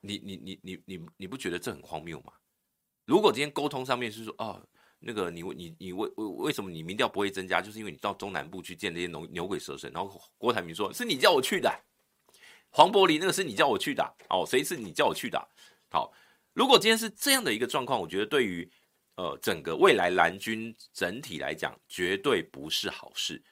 [0.00, 2.32] 你你你你你你不觉得这很荒谬吗？
[3.06, 4.62] 如果今天沟通上面是说，哦，
[5.00, 11.70] 那个你你你为为为什么你民调不会增加，就是因为你到中南部去见这些牛牛鬼蛇神，然后郭台铭说是你叫我去的。
[12.70, 15.48] 黄伯林那个是你叫我去的哦，谁是你叫我去的？
[15.90, 16.12] 好，
[16.52, 18.70] 如果今天是这样的一个状况，我觉得对于
[19.20, 23.42] 呃整个未来蓝军整体来讲，绝对不是好事。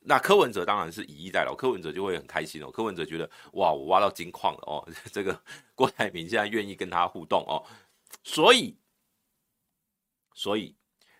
[0.00, 2.70] 那柯文哲当然是以逸待劳，柯文哲就会很开心哦。
[2.70, 5.38] 柯文哲觉得哇，我挖到金矿了哦， 这个
[5.74, 7.62] 郭台铭现在愿意跟他互动哦，
[8.24, 8.78] 所以，
[10.32, 10.74] 所以，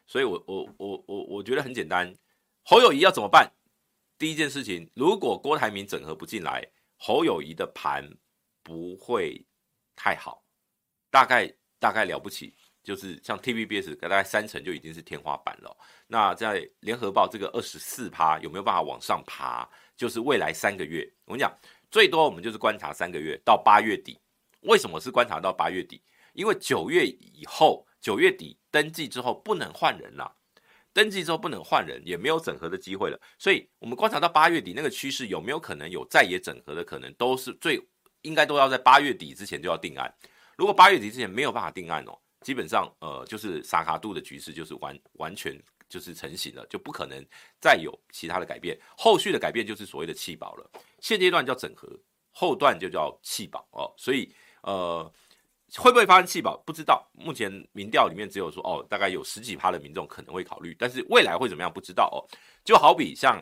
[0.06, 2.14] 所以我我我我我觉得很简单，
[2.62, 3.52] 侯友谊要怎么办？
[4.16, 6.66] 第一件事情，如果郭台铭整合不进来。
[7.02, 8.06] 侯友谊的盘
[8.62, 9.46] 不会
[9.96, 10.44] 太好，
[11.10, 15.76] 大概大概了不起，就是像 TVBS 大概三成就已经是天花板了。
[16.06, 19.68] 那在联合报这个二十四趴有没有办法往上爬？
[19.96, 21.52] 就是未来三个月，我跟你讲，
[21.90, 24.18] 最多我们就是观察三个月到八月底。
[24.62, 26.02] 为什么是观察到八月底？
[26.32, 30.36] 因为九月以后，九月底登记之后不能换人了。
[30.92, 37.80] 登记之后不能换人，也没有整合的机会了，所以我们观察到八月底那个趋势有没有可能有再也整合的可能，都是最
[38.22, 40.12] 应该都要在八月底之前就要定案。
[40.56, 45.56] 如果八月底之前没有办法定案哦，基本上呃就是萨卡度的局势就是完完全
[45.88, 47.24] 就是成型了，就不可能
[47.60, 48.78] 再有其他的改变。
[48.96, 51.88] 后续的改变就是所谓的弃保了，现阶段叫整合，
[52.30, 55.12] 后段就叫弃保哦，所以呃。
[55.76, 56.56] 会不会发生弃保？
[56.66, 57.08] 不知道。
[57.12, 62.18] 目前民调里面只有说哦，大概有十几趴的民众可能会考虑，但是未来会怎么样不知道哦。
[62.64, 63.40] 就好比像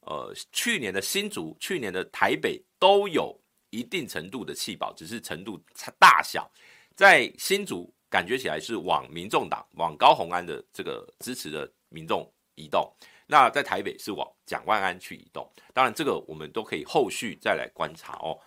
[0.00, 3.32] 呃去年的新竹、去年的台北都有
[3.70, 6.50] 一定程度的弃保，只是程度差大小。
[6.96, 12.92] 在新竹感觉起来是往民众党、往高虹安的这个支持的民众移动，
[13.26, 15.50] 那在台北是往蒋万安去移动。
[15.74, 18.38] 当然，这个我们都可以后续再来观察哦。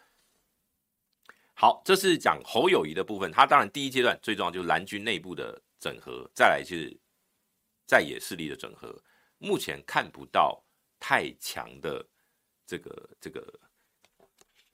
[1.53, 3.31] 好，这是讲侯友宜的部分。
[3.31, 6.97] 他当然第一阶段最重要就是蓝军内部的整合，再来就是
[7.85, 8.99] 在野势力的整合。
[9.37, 10.63] 目前看不到
[10.99, 12.03] 太强的
[12.65, 13.59] 这个这个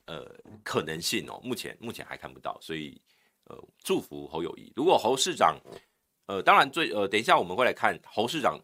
[0.05, 3.01] 呃可能性哦，目前目前还看不到，所以
[3.47, 4.71] 呃祝福侯友谊。
[4.75, 5.59] 如果侯市长
[6.27, 8.59] 呃，当然最呃，等一下我们会来看侯市长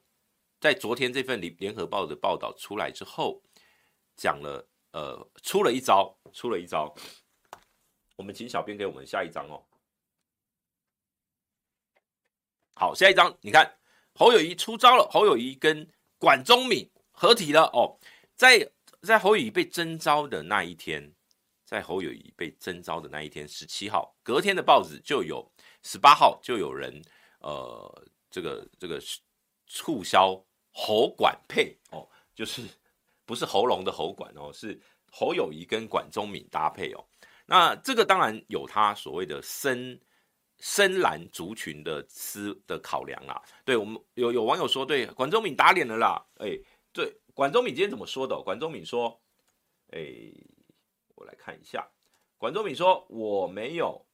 [0.59, 3.41] 在昨天这份联联合报的报道出来之后，
[4.15, 6.93] 讲了呃出了一招，出了一招。
[8.15, 9.63] 我们请小编给我们下一张哦。
[12.75, 13.77] 好，下一张，你看
[14.13, 15.07] 侯友谊出招了。
[15.09, 17.97] 侯友谊跟管中闵合体了哦。
[18.35, 21.13] 在在侯友谊被征召的那一天，
[21.73, 25.43] 在侯友宜被征召的那一天，十七号，隔天的报纸就有
[25.81, 27.01] 十八号就有人
[27.39, 29.01] 呃，这个这个
[29.65, 30.39] 促销
[30.71, 32.61] 侯管配哦，就是
[33.25, 34.79] 不是喉咙的喉管哦，是
[35.11, 37.03] 侯友谊跟管中敏搭配哦。
[37.47, 39.99] 那这个当然有他所谓的深
[40.59, 43.41] 深蓝族群的思的考量啦。
[43.65, 46.23] 对我们有有网友说，对管中敏打脸了啦。
[46.35, 46.55] 哎，
[46.91, 48.39] 对管中敏今天怎么说的？
[48.43, 49.19] 管中敏说，
[49.89, 49.99] 哎，
[51.23, 51.87] 来看一下，
[52.37, 54.05] 管中闵说我没有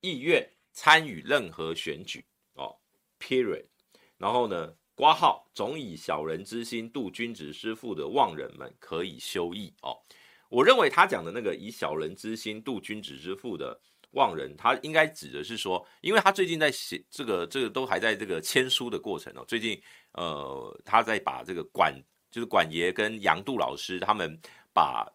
[0.00, 2.24] 意愿参与任何选举
[2.54, 2.76] 哦
[3.18, 3.66] ，period。
[4.16, 9.96] 然后呢，挂号总以小人之心度君子之腹的妄人们可以休矣哦。
[10.50, 13.80] 我认为他讲的那个以小人之心度君子之腹的
[14.10, 19.44] 妄人，他应该指的是说，因为他最近在写这个，这个都还在这个签书的过程哦。
[19.46, 19.80] 最近，
[20.12, 21.94] 呃，他在把这个管，
[22.30, 24.38] 就是管爷跟杨度老师他们
[24.72, 25.06] 把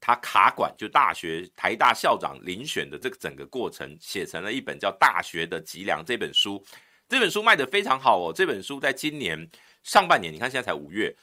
[0.00, 6.64] 他卡管，就大学台大校长遴选的这个整个过程写成了一本叫《大学的脊梁》这本书。
[7.08, 8.32] 这本书卖得非常好哦。
[8.34, 9.50] 这本书在今年
[9.82, 11.14] 上半年，你看现在才五月，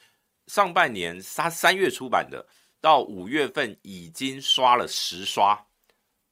[0.46, 2.46] 上半年他三月出版的。
[2.80, 5.60] 到五月份已经刷了十刷，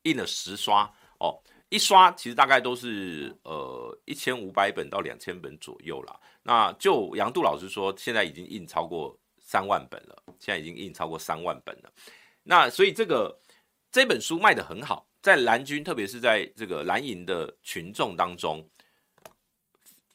[0.05, 0.89] 印了十刷
[1.19, 1.37] 哦，
[1.71, 6.17] 一刷其实大概都是呃一千五百本到两千本左右啦。
[6.45, 11.93] 那就杨度老师说，现在已经印超过三万本了，现在已经印超过三万本了。
[12.43, 13.41] 那所以这个
[13.91, 18.69] 这本书卖得很好，在蓝军，特别是在这个蓝营的群众当中，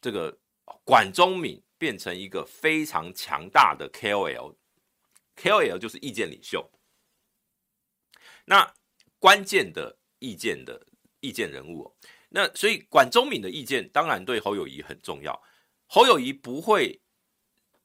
[0.01, 0.37] 这个
[0.83, 6.69] 管中闵变成一个非常强大的 KOL，KOL 就是意见领袖。
[8.45, 8.71] 那
[9.17, 10.85] 关键的意见的
[11.21, 11.95] 意见人物，
[12.29, 15.41] 那所以管中闵的意见当然对侯友宜很重要。
[15.87, 17.00] 侯友宜不会，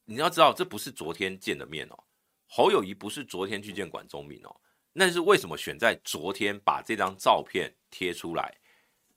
[0.07, 2.05] 你要知道这不是昨天见的面哦。
[2.47, 4.57] 侯友谊不是昨天去见管中闵哦，
[4.93, 8.57] 那是为什么选在昨天把这张照片贴出来？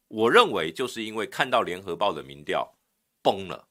[0.08, 2.76] 我认为就是因为看到联合报的民调
[3.22, 3.68] 崩了，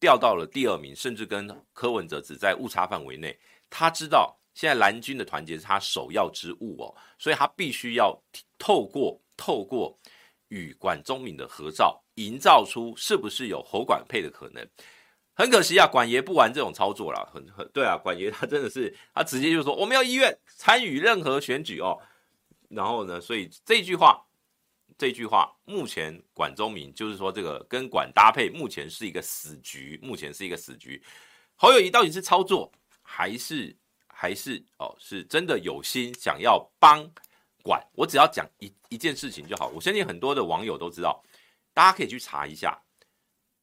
[0.00, 3.38] 掉到了第二名，甚至跟柯文哲只在误差范围内。
[3.68, 8.18] 他知道现在蓝军的团结是他首要之务哦，所以他必须要
[8.58, 9.98] 透过透过
[10.48, 14.66] 与管中闵的合照，营造出是不是有侯管配的可能。
[15.34, 17.28] 很可惜啊，管爷不玩这种操作啦。
[17.32, 22.00] 很很对啊，管爷他真的是他直接就说我没有意愿参与任何选举哦。
[22.68, 24.24] 然后呢，所以这句话。
[24.96, 31.02] 这句话目前管中明就是说，这个跟管搭配目前是一个死局，目前是一个死局。
[31.56, 32.70] 侯友宜到底是操作
[33.02, 33.76] 还是
[34.06, 37.04] 还是哦，是真的有心想要帮
[37.60, 37.84] 管？
[37.96, 39.66] 我只要讲一一件事情就好。
[39.74, 41.20] 我相信很多的网友都知道，
[41.72, 42.80] 大家可以去查一下，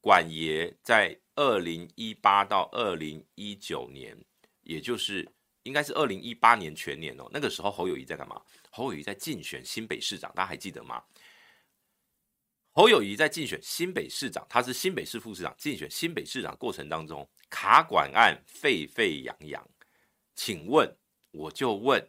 [0.02, 4.18] 管爷在二零一八到二零一九年，
[4.62, 5.26] 也就是
[5.64, 8.42] 应该是二零一八年全年哦，那个时候侯友谊在干嘛？
[8.72, 11.04] 侯友谊在竞选新北市长，大家还记得吗？
[12.74, 15.54] 侯友谊在竞选新北市长，他是新北市副市长。
[15.58, 19.70] 竞选新北市长过程当中，卡管案沸沸扬扬。
[20.36, 20.90] 请问，
[21.32, 22.02] 我就问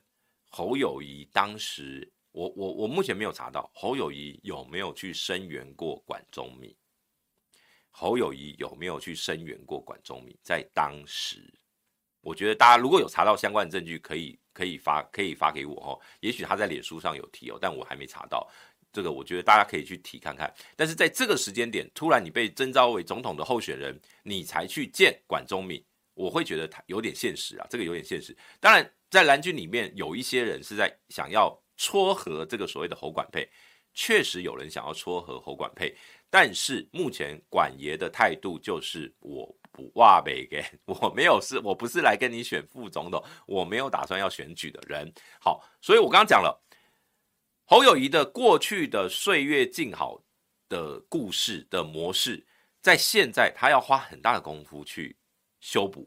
[0.49, 6.75] 侯友谊，当时我我我目前没有查到侯友谊有没有去声援过管中闵？
[7.93, 10.37] 侯友谊有没有去声援过管中闵？
[10.43, 11.53] 在当时，
[12.21, 16.01] 我觉得大家如果有查到相关的证据，可以可以发可以发给我哦。
[16.21, 18.51] 也许他在脸书上有提哦，但我还没查到。
[18.93, 25.83] 这个我觉得大家可以去提看看，但是在这个时间点，突然你被征召为总统的候选人，你才去见管中闵，
[26.13, 28.37] 我会觉得他有点现实啊，这个有点现实。
[28.61, 33.49] 当然，在蓝军里面有一些人是在想要撮合这个所谓的侯管配，
[33.95, 35.95] 确实有人想要撮合侯管配，
[36.31, 45.13] 但是目前管爷的态度就是我不挖北给，我没有是，我不是来跟你选副总统，我没有打算要选举的人。
[45.41, 46.59] 好，所以我刚刚讲了。
[47.65, 50.21] 侯友谊的过去的岁月静好
[50.69, 52.45] 的故事的模式，
[52.83, 55.17] 在现在他要花很大的功夫去
[55.61, 56.07] 修补，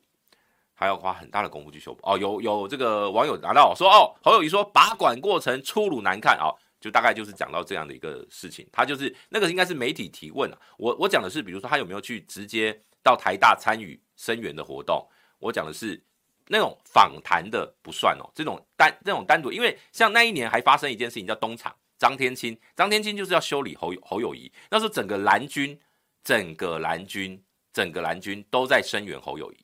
[0.76, 2.02] 还要花很大的功夫去修补。
[2.04, 8.68] 哦，有有这个网友拿到说，哦，侯友谊说把管过程粗鲁难看，哦，就大概就是讲到这样的一个事情。
[8.72, 15.08] 他就是那个应该是媒体提问啊，我我讲的是，比如说他有没有去直接到台大参与声援的活动，
[15.40, 16.02] 我讲的是。
[16.48, 25.76] 那种访谈的不算哦，这种单这种单独，因为像那一年还发生一件事情叫东厂，张天青，张天青就是要修理侯侯友宜，那时候整个蓝军，
[26.24, 29.58] 整个蓝军，整个蓝军都在声援侯友宜。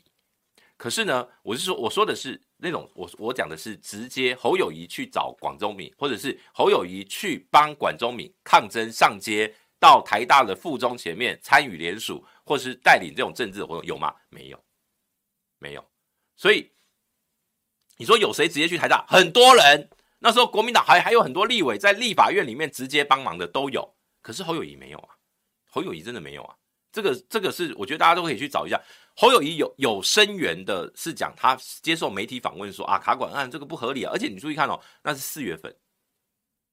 [0.75, 14.13] 可是呢，我是说，我说的是那种，我我讲的是直接侯友谊去找管中闵，或者是侯友谊去帮管中闵抗争上街，到台大的附中前面参与联署，或是带领这种政治活动，有吗？
[14.29, 14.63] 没有，
[15.57, 15.83] 没有。
[16.35, 16.69] 所以
[17.97, 19.03] 你说有谁直接去台大？
[19.07, 19.89] 很多人，
[20.19, 25.15] 那时候国民党还还有很多立委在立法院里面直接帮忙的都有，可是侯友谊没有啊，
[25.65, 26.55] 侯友谊真的没有啊。
[26.91, 28.79] 这个这个是我觉得大家都可以去找一下，
[29.15, 35.75] 侯友宜有有声援的，是讲他接受媒体访问说啊，卡管案这个不合理啊，而且你注意看哦，那是四月份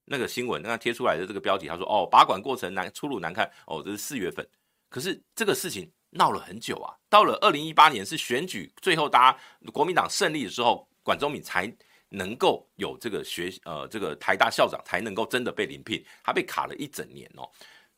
[0.05, 4.49] 那个新闻，那贴出来的这个标题，他说哦，把管过程难粗鲁难看哦，这是四月份，
[4.89, 5.91] 可是这个事情。
[6.11, 9.39] 闹了很久啊，到了二零一八年是选举最后，大家
[9.71, 11.71] 国民党胜利的时候，管中闵才
[12.09, 17.47] 能够有这个学呃这个台大校长才能够真的被临聘，他被卡了一整年哦。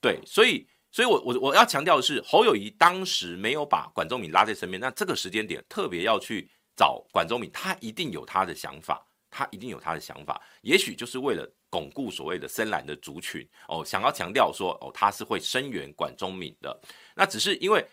[0.00, 16.80] 对，所以所以我我我要强调的是，侯友谊当时没有把管中闵拉在身边，那这个时间点特别要去找管中闵，他一定有他的想法，他一定有他的想法，也许就是为了巩固所谓的深蓝的族群哦，想要强调说哦他是会声援管中闵的，
[17.14, 17.84] 那只是因为。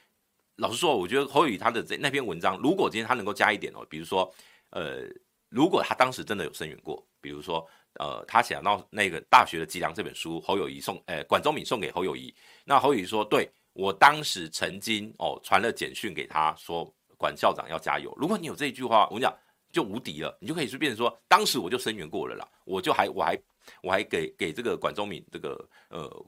[0.60, 4.34] 老实说，我觉得侯友谊他的这那篇文章，如果今天他能够加一点哦，比如说，
[4.72, 5.04] 呃，
[5.50, 7.64] 如果他当时真的有声援过，比如说，
[8.00, 12.34] 呃，他想到那个《大学的脊梁》这本书，侯友谊送，呃，管中闵送给侯友谊，
[12.66, 18.14] 那侯友谊说，对，我当时曾经哦传了简讯给他说，管校长要加油。
[18.18, 19.38] 如果你有这一句话，我跟你讲
[19.72, 23.38] 就无敌了，你就可以去变成说，当时我就声援过了啦，我就还我还
[23.82, 26.26] 我还给给这个管中闵这个呃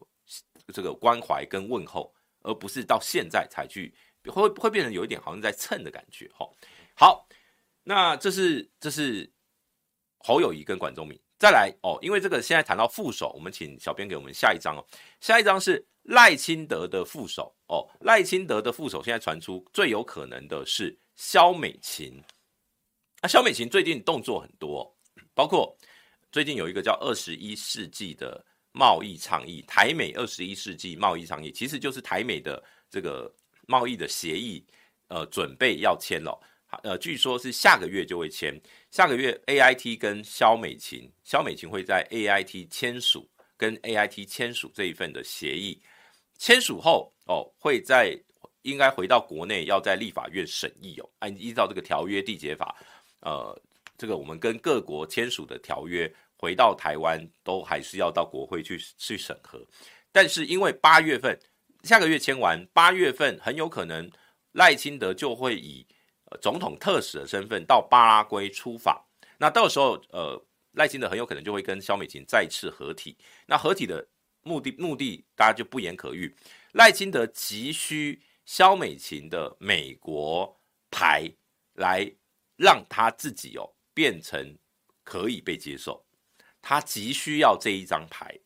[0.74, 3.94] 这个关怀跟问候，而不是到现在才去。
[4.28, 6.30] 会会变成有一点好像在蹭的感觉，
[6.94, 7.26] 好，
[7.84, 9.32] 那这是这是
[10.20, 11.20] 侯友谊跟管中闵。
[11.40, 14.86] 再来哦，因为这个现在谈到副手，我们请小编给我们下一张哦。
[15.22, 22.22] 下一张是赖清德的副手哦，赖清德的副手现在传出最有可能的是萧美琴。
[23.22, 24.94] 那萧美琴最近动作很多，
[25.34, 25.74] 包括
[26.30, 33.34] 最近有一个叫“二十一世纪”的贸易倡议，台美二十一世纪贸易倡议，其实就是台美的这个
[33.66, 34.62] 贸易的协议，
[35.08, 36.38] 呃，准备要签了。
[36.84, 38.60] 呃，据说是下个月就会签。
[38.92, 45.82] 下个月，AIT 跟萧美琴，萧美琴会在 AIT 签署跟 AIT 签署这一份的协议。
[46.38, 48.18] 签署后，哦，会在
[48.62, 51.10] 应该回到国内，要在立法院审议哦。
[51.20, 52.76] 按依照这个条约缔结法，
[53.22, 53.60] 呃，
[53.98, 59.60] 这个我们跟各国签署的条约回到台湾，都还是要到国会去去审核。
[60.12, 61.38] 但是因为八月份
[61.84, 64.10] 下个月签完，八月份很有可能
[64.52, 65.86] 赖清德就会以
[66.42, 69.04] 总统特使的身份到巴拉圭出访，
[69.38, 70.42] 那到时候，呃，
[70.74, 73.18] 赖清德很有可能就会跟萧美琴再次合体。
[73.48, 74.08] 那合体的
[74.44, 76.36] 目的，目的大家就不言可喻。
[76.74, 80.60] 赖清德急需萧美琴的美国
[80.92, 81.30] 牌
[81.74, 82.10] 来
[82.56, 84.56] 让他自己哦变成
[85.04, 86.06] 可以被接受，
[86.62, 88.38] 他急需要这一张牌。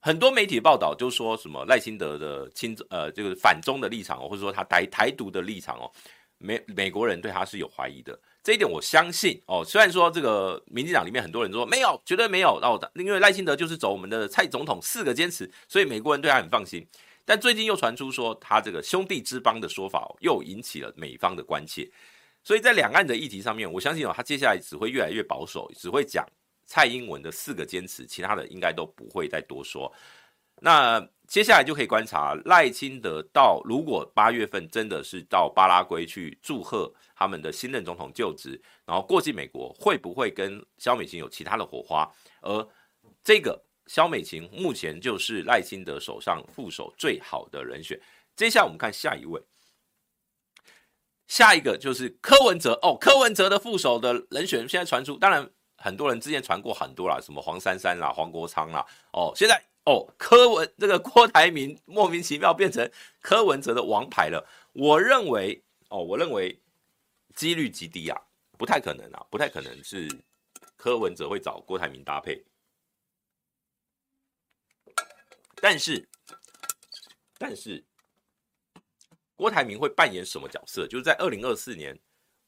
[0.00, 5.90] 很多媒体报道就说什么赖清德的亲呃这个反中的立场哦，或者说他台台独的立场哦。
[6.38, 9.64] 美美国人对他是有怀疑的，这一点我相信哦。
[9.64, 16.86] 虽然说这个民进党里面很多人说没有，绝对没有哦，因为赖清德就是走我们的蔡总统四个坚持，所以美国人对他很放心。
[17.24, 21.90] 但最近又传出说他这个兄弟之邦的说法，又引起了美方的关切。
[22.44, 26.24] 所以在两岸的议题上面，我相信哦，他接下来只会越来越保守，只会讲
[26.66, 29.92] 蔡英文的四个坚持，其他的应该都不会再多说。
[30.60, 31.06] 那。
[31.26, 42.08] 接下来就可以观察赖清德到，如果八月份真的是到巴拉圭去祝贺他们的新任总统就职，然后过境美国，会不会跟萧美琴有其他的火花？
[42.42, 42.68] 而
[43.24, 48.00] 这个萧美琴目前就是赖清德手上副手最好的人选。
[48.36, 49.42] 接下来我们看下一位，
[51.26, 59.60] 下一个就是柯文哲哦，柯文哲的副手的人选现在传出，当然很多人之前传过很多啦，什么黄珊珊啦、黄国昌啦，哦，现在。
[59.86, 64.44] 哦，柯文这个郭台铭莫名其妙变成柯文哲的王牌了。
[64.72, 66.60] 我认为，哦，我认为
[67.34, 68.20] 几率极低啊，
[68.58, 70.08] 不太可能啊，不太可能是
[70.76, 72.44] 柯文哲会找郭台铭搭配。
[75.62, 76.08] 但是，
[77.38, 77.82] 但是
[79.36, 80.88] 郭台铭会扮演什么角色？
[80.88, 81.96] 就是在二零二四年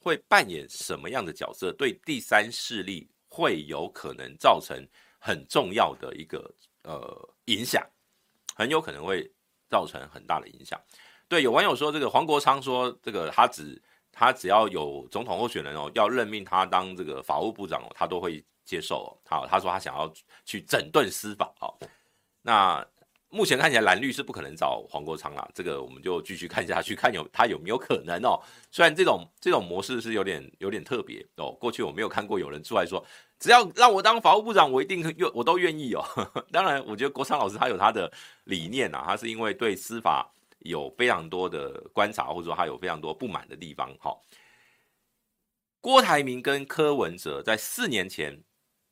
[0.00, 1.72] 会扮演什么样的角色？
[1.72, 4.84] 对第三势力会有可能造成
[5.20, 6.52] 很重要的一个。
[6.88, 7.86] 呃，影响
[8.54, 9.30] 很有可能会
[9.68, 10.80] 造成很大的影响。
[11.28, 13.80] 对，有网友说，这个黄国昌说，这个他只
[14.10, 19.14] 他只要有总统候选人哦，要任命他当这个法务部长哦，他都会接受。
[19.28, 20.10] 好，他说他想要
[20.46, 21.52] 去整顿司法。
[21.60, 21.78] 好，
[22.40, 22.82] 那
[23.28, 28.40] 目前看起来蓝绿是不可能找黄国昌啦，这个我们就继续看下去，看有他有没有可能哦。
[28.70, 33.04] 虽然这种这种模式是有点有点特别哦，过去我没有看过有人出来说。
[33.38, 36.04] 只要让我当法务部长，我一定愿我都愿意哦。
[36.50, 38.10] 当然，我觉得国昌老师他有他的
[38.44, 40.28] 理念啊，他是因为对司法
[40.60, 43.94] 有非常多的观察，或者说他有非常多不满的地方。
[44.00, 44.24] 好，
[45.80, 48.36] 郭台铭跟柯文哲在四年前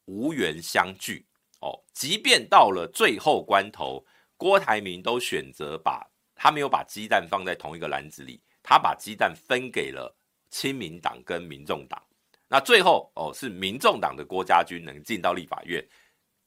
[0.05, 1.26] 无缘相聚
[1.61, 4.05] 哦，即便到了最后关头，
[4.36, 10.14] 郭台铭都选择把他没有把鸡蛋放在同一个篮子里，他把鸡蛋分给了
[10.51, 12.01] 亲民党跟民众党。
[12.49, 15.86] 那最后哦，是民众党的郭家军能进到立法院，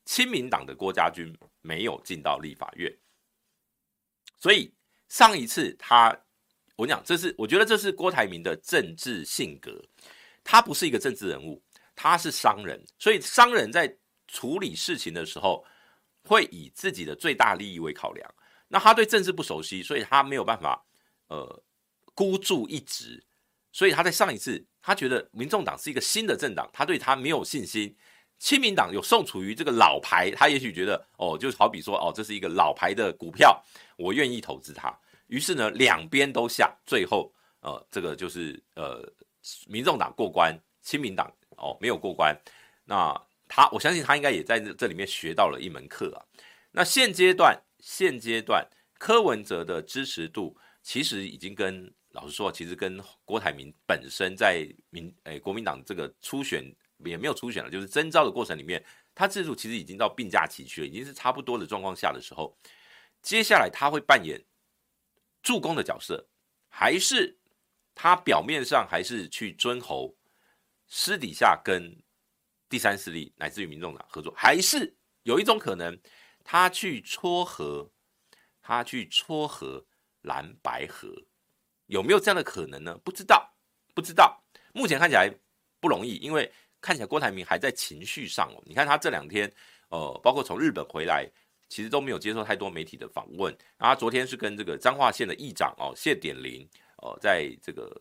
[0.05, 2.95] 亲民党的郭家军没有进到立法院。
[4.39, 4.73] 所以
[5.09, 6.17] 上一次他，
[6.77, 9.83] 我讲这是我觉得这是郭台铭的政治性格，
[10.43, 11.61] 他不是一个政治人物，
[11.95, 13.93] 他是商人，所以商人在
[14.27, 15.65] 处理事情的时候
[16.23, 18.35] 会以自己的最大利益为考量。
[18.69, 20.85] 那他对政治不熟悉，所以他没有办法
[21.27, 21.63] 呃
[22.13, 23.21] 孤注一掷，
[23.71, 24.65] 所以他在上一次。
[24.81, 27.93] 他觉得民众党是一个新的政党，他对他没有信心。
[28.39, 33.61] 亲民党有宋楚瑜这个老牌，他也许觉得哦，就好比说哦，这是一个老牌的股票，
[33.97, 34.97] 我愿意投资它。
[35.27, 39.05] 于是呢，两边都下，最后呃，这个就是呃，
[39.67, 42.33] 民众党过关，亲民党哦没有过关。
[42.85, 43.13] 那
[43.49, 46.23] 他，我相信他应该也在这这里面学到了一门课啊。
[46.71, 48.65] 那现阶段，现阶段
[48.97, 51.93] 柯文哲的支持度其实已经跟。
[52.11, 56.63] 老实说，其实跟郭台铭本身在民诶国民党这个初选
[57.05, 58.83] 也没有初选了，就是征召的过程里面，
[59.13, 62.57] 他制度其实已经到并驾齐驱了，已经是差不多的状况下的时候，
[63.21, 64.43] 接下来他会扮演
[65.43, 66.27] 助攻的角色，
[66.67, 67.37] 还是
[67.93, 70.15] 他表面上还是去尊侯，
[70.87, 71.95] 私底下跟
[72.67, 75.99] 第三势力乃至于民众党合作，还是有一种可能，
[76.43, 77.91] 他去撮合，
[78.61, 79.85] 他去撮合
[80.21, 81.13] 蓝白合，
[81.89, 82.97] 有没有这样的可能呢？
[83.03, 83.51] 不知道，
[83.93, 84.41] 不知道。
[84.73, 85.29] 目前看起来
[85.79, 88.63] 不容易，因为看起来郭台铭还在情绪上哦。
[88.65, 89.51] 你看他这两天，
[89.89, 91.29] 呃，包括从日本回来，
[91.67, 93.51] 其实都没有接受太多媒体的访问。
[93.77, 96.65] 然后他昨天是跟这个彰化县的议长哦谢典林，
[96.97, 97.91] 哦，在这个。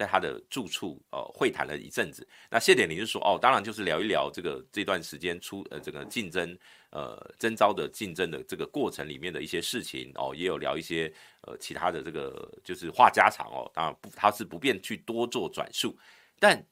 [0.00, 2.26] 在他的住处，呃，会谈了一阵子。
[2.50, 13.70] 那谢典林就说，哦，当然就是聊一聊这个这段时间出，呃，这个竞争，呃，征召的竞争的这个过程里面的一些事情，哦，也有聊一些，呃，其他的这个就是话家常哦。
[13.74, 15.94] 当然不，他是不便去多做转述。
[16.38, 16.66] 但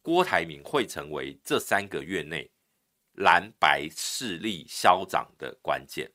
[0.00, 2.48] 郭台铭会成为这三个月内
[3.14, 6.08] 蓝白势力消长的关键。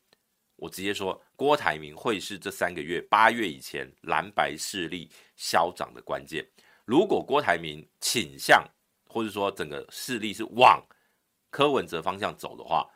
[0.58, 6.46] 我直接说，郭台铭会是这三个月八月以前蓝白势力消长的关键。
[6.84, 8.64] 如果郭台铭倾向，
[9.06, 10.84] 或者说整个势力是往
[11.50, 12.90] 柯文哲方向走的话，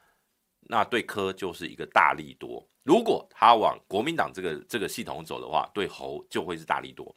[0.62, 7.16] 那对柯就是一个大利多；如果他往国民党这个这个系统走的话，对侯就会是大利多。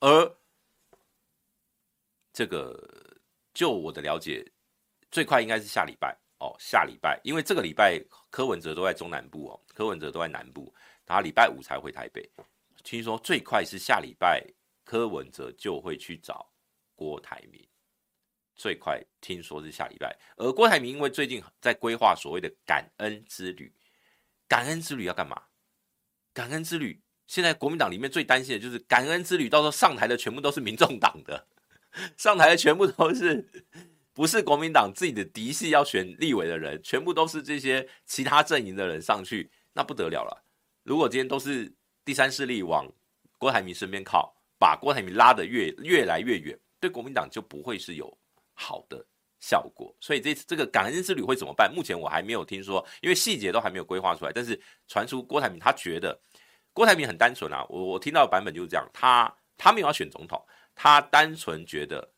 [0.00, 0.36] 而
[2.32, 2.78] 这个，
[3.54, 4.44] 就我的了解，
[5.10, 6.14] 最快应该是下礼拜。
[6.38, 7.98] 哦，下礼拜，因为这个礼拜
[8.30, 10.72] 柯文哲都在中南部哦，柯文哲都在南部，
[11.06, 12.28] 他礼拜五才回台北。
[12.84, 14.46] 听说最快是下礼拜，
[14.84, 16.46] 柯文哲就会去找
[16.94, 17.66] 郭台铭。
[18.54, 23.72] 最快听说是下礼拜，而郭台铭因为最近在规划所谓的感恩之旅，
[24.46, 25.42] 感恩之旅要干嘛？
[26.32, 31.46] 感恩之旅，现在国民党里面最担心的就是感恩之旅，到时候上台的全部都是民众党的，
[32.16, 33.46] 上台的全部都是。
[34.16, 40.42] 不是国民党自己的嫡系要选立委的人，全部都是这些其他阵营的人上去，那不得了了。
[40.84, 41.70] 如果今天都是
[42.02, 42.90] 第三势力往
[43.36, 48.10] 郭台铭身边靠，把郭台铭拉得越越来越远，对国民党就不会是有
[48.54, 49.04] 好的
[49.38, 49.94] 效果。
[50.00, 51.70] 所以这次这个感恩之旅会怎么办？
[51.70, 54.32] 目前我还没有听说，因为细节都还没有规划出来。
[54.32, 54.58] 但是
[54.88, 56.18] 传出郭台铭他觉得
[56.72, 60.42] 郭台铭很单纯啊，我我听到的版本就是这样，他他没有要选总统，
[60.74, 62.10] 他单纯觉得。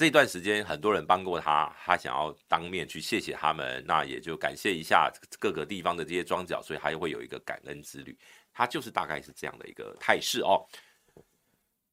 [0.00, 8.18] 这段时间很多人帮过他，他想要当面去谢谢他们，那也就感谢一下各个地方的这些庄脚，所以他又会有一个感恩之旅。
[8.50, 10.64] 他就是大概是这样的一个态势哦。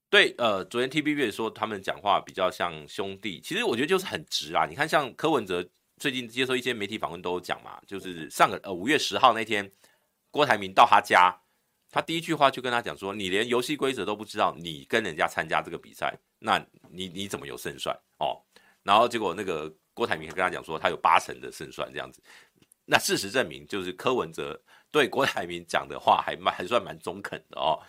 [0.09, 4.65] 对，呃，昨天 TVB 说他们讲话比较像兄弟，其实我觉得就是很直啊。
[4.65, 9.69] 你看，像柯文哲最近接受一些媒体访问都有讲嘛，就是上个呃五月十号那天，
[10.31, 11.37] 郭台铭到他家。
[11.89, 16.57] 他第一句话就跟他讲说：“你连游戏规则都不知道，你跟人家参加这个比赛，那
[16.89, 18.41] 你你怎么有胜算哦？”
[18.83, 22.21] 然后结果那个郭台铭跟他讲说：“他有八成的胜算这样子。”
[22.89, 24.61] 那事实证明，就是柯文哲
[24.91, 27.79] 对郭台铭讲的话还蛮还算蛮中肯的哦。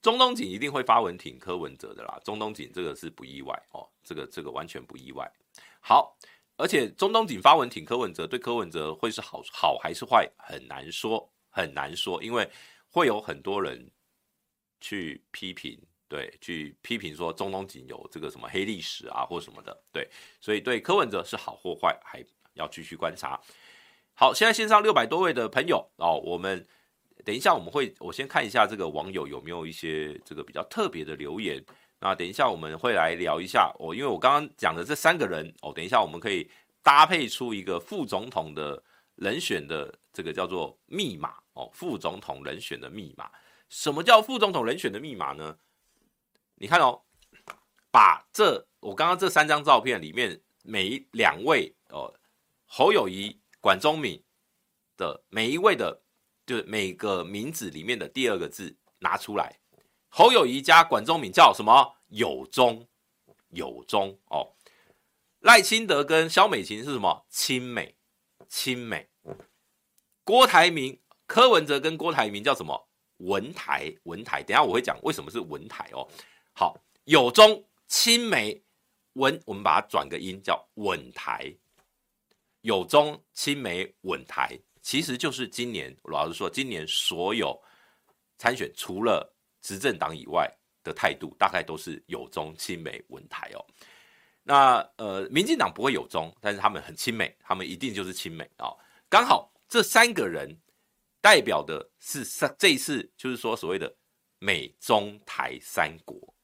[0.00, 5.30] 中东锦一定会发文挺柯文哲的啦，中东锦这个是不意外哦，这个这个完全不意外。
[5.80, 6.16] 好，
[6.56, 11.31] 而且中东锦发文挺柯文哲，对柯文哲会是好好还是坏，很难说。
[11.52, 12.50] 很难说，因为
[12.90, 13.88] 会有很多人
[14.80, 22.24] 去批评，对，去批评说中东锦有这个什么黑历史啊，或什么的，对，所以对柯文哲是好或坏，还
[22.54, 23.40] 要继续观察。
[24.14, 26.66] 好，现在线上六百多位的朋友哦，我们
[27.24, 31.64] 等一下我们会，我先看一下这个网友有没有一些这个比较特别的留言。
[32.00, 36.50] 那等一下我们会来聊一下哦，因为我刚刚讲的这三个人哦，等一下我们可以
[36.82, 38.82] 搭配出一个副总统的
[39.22, 41.36] 人选的这个叫做密码。
[41.54, 43.30] 哦，副总统人选的密码，
[43.68, 45.58] 什么叫副总统人选的密码呢？
[46.54, 47.02] 你看哦，
[47.90, 52.14] 把这我刚刚这三张照片里面每两位哦，
[52.64, 54.24] 侯友谊、管中闵
[54.96, 56.00] 的每一位的，
[56.46, 59.60] 就是每个名字里面的第二个字拿出来。
[60.08, 61.96] 侯友谊加管中闵叫什么？
[62.08, 62.88] 友中，
[63.50, 64.54] 友中哦。
[65.40, 67.26] 赖清德跟萧美琴是什么？
[67.28, 67.94] 亲美，
[68.48, 69.10] 亲美。
[70.24, 70.98] 郭台铭。
[71.24, 72.88] 柯文哲跟郭台铭叫什么？
[73.18, 74.42] 文台，文台。
[74.42, 76.06] 等下我会讲为什么是文台哦。
[76.52, 78.62] 好，友中亲美
[79.14, 81.50] 文，我们把它转个音叫稳台。
[82.62, 87.58] 友中亲美稳台，其实就是今年，老实说，今年所有
[88.36, 90.52] 参选除了执政党以外
[90.84, 93.64] 的态度，大概都是友中亲美稳台哦。
[94.42, 98.78] 那呃，民进党不会有中，但是他们很亲美，他们一定就是亲美啊、哦。
[99.08, 100.60] 刚好这三个人。
[101.22, 103.96] 代表的是三，这一次就是说所谓的
[104.40, 106.34] 美中台三国，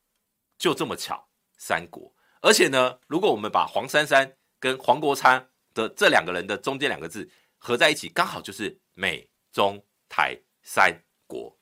[0.57, 2.15] 就这么巧，三国。
[2.41, 11.59] 而且呢，如果我们把黄珊珊跟黄国昌的这两个人的中间两个字合在一起，刚好就是美中台三国，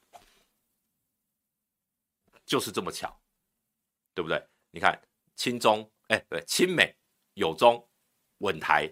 [2.44, 3.18] 就是这么巧，
[4.12, 4.46] 对不对？
[4.70, 5.00] 你看
[5.36, 6.94] 亲中哎不，对，亲美、
[7.32, 7.88] 友中、
[8.40, 8.86] 稳台，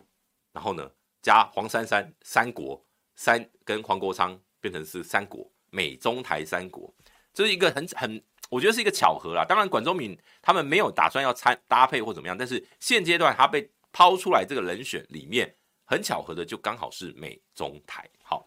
[0.50, 0.90] 然后呢
[1.24, 2.84] 加黄珊珊三国
[3.16, 6.92] 三跟黄国昌变成是三国美中台三国，
[7.32, 9.42] 这是一个很很，我觉得是一个巧合啦。
[9.42, 15.56] 当然，管中闵他们没有打算要参搭配或怎么样，但是现阶段他被抛出来这个人选里面，
[15.86, 18.06] 很巧合的就刚好是美中台。
[18.22, 18.46] 好，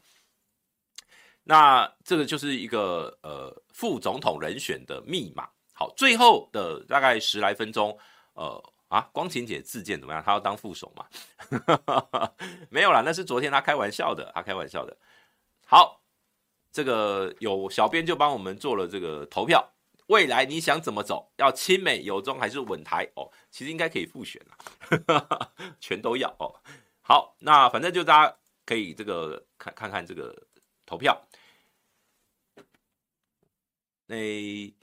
[1.43, 5.49] 那这个就是一个呃副总统人选的密码。
[5.73, 7.97] 好，最后的大概十来分钟，
[8.33, 10.23] 呃啊，光晴姐自荐怎么样？
[10.23, 11.05] 她要当副手嘛？
[12.69, 14.97] 没有啦，那是昨天她开玩笑的，她开玩笑的。
[15.65, 16.01] 好，
[16.71, 19.73] 这个有小编就帮我们做了这个投票，
[20.07, 21.31] 未来你想怎么走？
[21.35, 23.11] 要亲美、友中还是稳台？
[23.15, 26.55] 哦，其实应该可以复选啦， 全都要哦。
[27.01, 30.47] 好，那反正就大家可以这个看看看这个
[30.85, 31.27] 投票，
[34.05, 34.76] 那。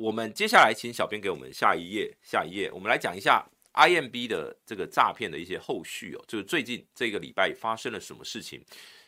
[0.00, 8.64] 我们接下来请小编给我们下一页，下一页，我们来讲一下 IMB 的这个诈骗的一些后续哦，就是最近这个礼拜发生了什么事情。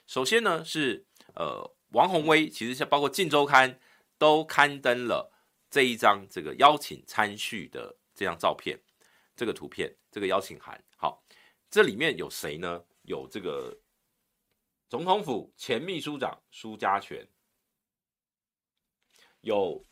[0.07, 1.03] 首先呢是
[1.35, 3.73] 呃王鸿薇，其实像包括《镜周刊》
[4.19, 5.33] 都刊登了
[5.71, 8.79] 这一张这个邀请参叙的这张照片，
[9.35, 10.79] 这个图片，这个邀请函。
[10.99, 11.25] 好，
[11.71, 12.85] 这里面有谁呢？
[13.05, 13.75] 有这个
[14.91, 17.27] 总统府前秘书长苏家全，
[19.41, 19.83] 有。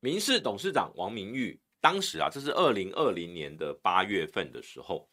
[0.00, 5.06] 民视董事长王明玉，当时啊，这是二零二零年的八月份的时候，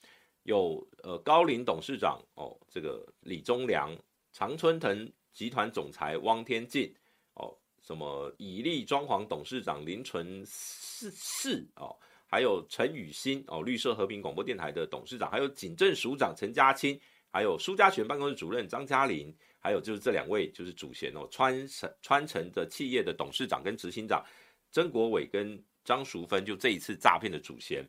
[0.44, 3.94] 有呃高龄董事长哦，这个李忠良，
[4.32, 6.94] 常春藤集团总裁汪天进
[7.34, 11.94] 哦，什么以利装潢董事长林纯世哦，
[12.26, 16.98] 还有陈宇新哦，绿色和平广播电台的董事长，还有警政署长陈家清，
[17.30, 24.26] 还有苏家全办公室主任张嘉玲，还有就是这两位就是主嫌哦，川成川成的企业的董事长跟执行长。
[24.72, 27.88] 曾国伟跟张淑芬就这一次诈骗的主嫌，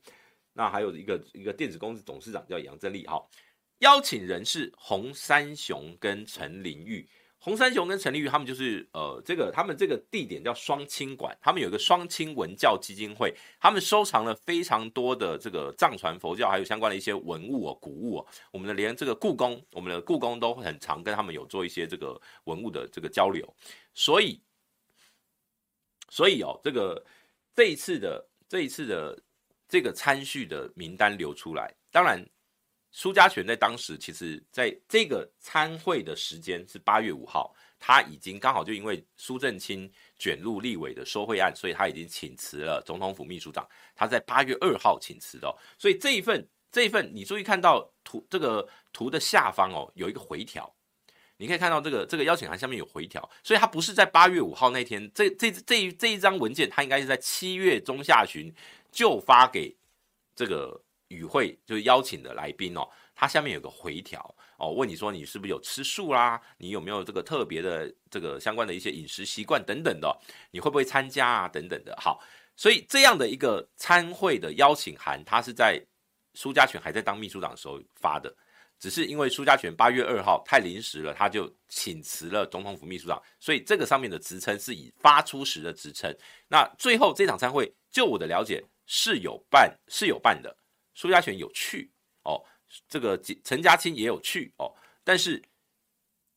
[0.52, 3.20] 那还有一个一个电子公司董事长叫杨振利，哈，
[3.78, 7.08] 邀请人是洪三雄跟陈玲玉，
[7.38, 23.54] 洪三雄跟陈玲玉他们就是呃这个他们这个地点叫双清馆，他们有一个双清文教基金会，他们收藏了非常多的这个藏传佛教还有相关的一些文物哦古物哦，我们的连这个故宫，我们的故宫都很常跟他们有做一些这个文物的这个交流，
[23.92, 24.40] 所以。
[26.08, 27.04] 所以哦，这个
[27.54, 29.18] 这一次的这一次的
[29.68, 32.24] 这个参叙的名单流出来，当然
[32.90, 50.74] 苏家全在当时其实在这个参会的时间是八月五号，他已经刚好就因为苏正清卷入立委的收贿案，所以他已经请辞了总统府秘书长，他在八月二号请辞的，所以这一份这一份你注意看到图这个图的下方哦，有一个回调。
[51.38, 58.52] 你可以看到这个这个邀请函下面有回条，所以它不是在八月五号那天，这这这一这一张文件，它应该是在七月中下旬
[58.92, 59.74] 就发给
[60.34, 60.78] 这个
[61.08, 62.86] 与会就是邀请的来宾哦。
[63.14, 66.40] 它下面有个回条哦，问你说你是不是有吃素啦？
[66.56, 70.16] 你有没有这个特别的这个相关的一些饮食习惯等等的？
[70.50, 71.48] 你会不会参加啊？
[71.48, 71.96] 等等的。
[72.00, 72.20] 好，
[72.56, 75.80] 所以这样的一个参会的邀请函，它是在
[76.34, 78.32] 苏家全还在当秘书长的时候发的。
[78.78, 86.14] 只是因为苏家全八月二号太临时了，他就请辞了总统府秘书长，所以这个上面的职称是以发出时的职称。
[86.48, 90.56] 那最后这场参会，就我的了解是有办是有办的，
[90.94, 91.90] 苏家全有去
[92.22, 92.42] 哦，
[92.88, 94.72] 这个陈家清也有去哦，
[95.02, 95.42] 但是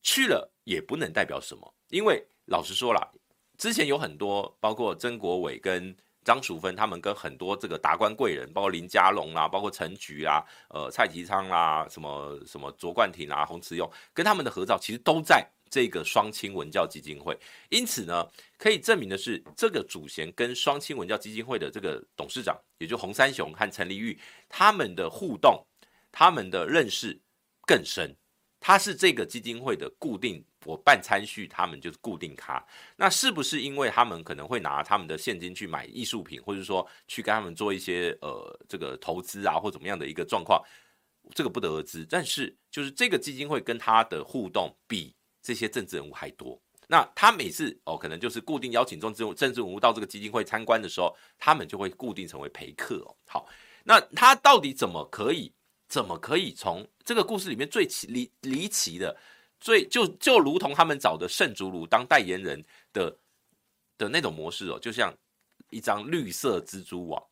[0.01, 3.13] 去了也不能代表什么，因为老实说了，
[3.57, 5.95] 之前有很多包括曾国伟跟。
[6.23, 17.37] 张淑芬他们跟很多这个达官贵人，包括林家龙啦，包括陈菊啦，呃，蔡其昌啦，什么什么卓冠廷啊，洪慈庸，跟他们的合照其实都在这个双清文教基金会。
[17.69, 25.65] 因此呢，可以证明的是，这个主贤跟双清文教基金会的这个董事长，也就洪三雄和陈立玉，他们的互动，
[26.11, 27.19] 他们的认识
[27.65, 28.15] 更深。
[28.61, 30.41] 他是这个基金会的固定。
[30.63, 32.63] 我办参叙，他们就是固定咖。
[32.95, 40.63] 那是不是因为他们可能会拿他们的现金去买艺术品，或者说去跟他们做一些呃这个投资啊，或怎么样的一个状况？
[41.33, 42.05] 这个不得而知。
[42.07, 46.61] 但是就是这个基金会跟他的互动比这些政治人物还多。
[46.87, 53.03] 那他每次哦，可能就是固定邀请政治政治人物到这个基金会参观的时候，他们就会固定成为陪客。
[53.25, 53.47] 好，
[53.83, 55.51] 那他到底怎么可以
[55.87, 59.17] 怎么可以从这个故事里面最奇离离奇的？
[59.59, 63.19] 最就就如同他们找的圣祖鲁当代言人的
[63.97, 65.15] 的那种模式哦，就像
[65.69, 67.23] 一张绿色蜘蛛网。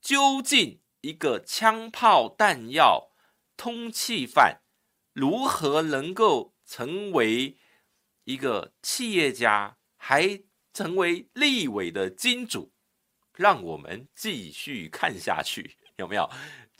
[0.00, 3.10] 究竟一个枪炮弹药
[3.56, 4.60] 通气犯
[5.12, 7.58] 如何能够成为
[8.24, 10.40] 一个企业家，还
[10.72, 12.72] 成为立委的金主？
[13.34, 15.76] 让我们继续看下去。
[15.96, 16.30] 有没有？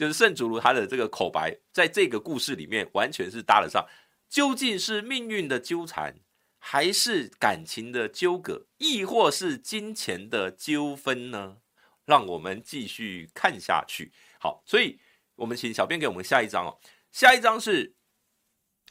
[0.01, 3.87] 就是盛竹如他的这个口白，在这个故事里面完全是搭得上。
[4.31, 6.15] 究竟是命运的纠缠，
[6.59, 11.59] 还是感情的纠葛，亦或是金钱的纠纷呢？
[12.07, 14.11] 让我们继续看下去。
[14.39, 14.99] 好，所以
[15.35, 16.81] 我们请小编给我们下一章哦。
[17.13, 17.95] 下一章是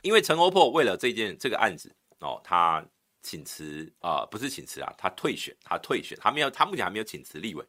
[0.04, 2.86] 因为陈欧珀为了这件这个案子哦，他
[3.24, 7.66] 请辞啊、不是请辞啊，他退选，他退选，他没有，他目前还没有请辞立委。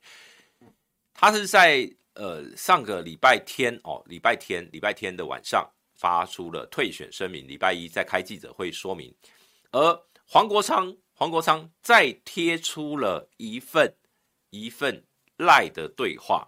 [1.15, 1.91] 他是在
[2.21, 9.11] 呃上个礼拜天哦，礼拜天礼拜天的晚上发出了退选声明，礼拜一再开记者会说明，
[9.71, 13.91] 而黄国昌黄国昌再贴出了一份
[14.51, 15.03] 一份
[15.39, 16.47] 赖的对话，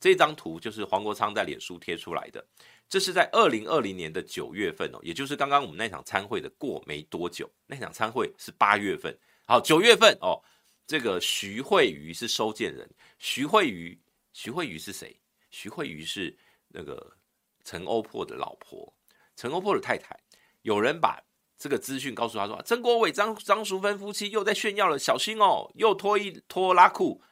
[0.00, 2.42] 这张图就是黄国昌在脸书贴出来的。
[2.88, 9.14] 这是在二零二零年的九月份哦，也就是刚刚我们那场参会的过没多久，那场参会是八月份。
[9.46, 10.40] 好，九月份哦，
[10.86, 12.88] 这个徐慧瑜是收件人。
[13.18, 13.98] 徐慧瑜，
[14.32, 15.18] 徐慧瑜是谁？
[15.50, 16.36] 徐慧瑜是
[16.68, 17.16] 那个
[17.64, 18.92] 陈欧珀的老婆，
[19.36, 20.18] 陈欧珀的太太。
[20.62, 21.22] 有人把
[21.56, 27.22] 这个资讯告诉他说，曾国伟、张张淑芬夫妻又在炫耀了，小心哦，又拖一拖拉裤，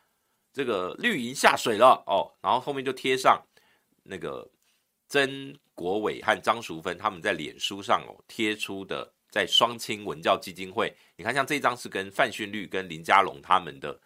[0.52, 2.32] 这个绿营下水了哦。
[2.40, 3.42] 然后后面就贴上
[4.02, 4.50] 那个。
[5.12, 14.00] 曾国伟和张淑芬他们在脸书上哦贴出的，在双亲文教基金会，你看像这张是跟范训律跟林家龙他们的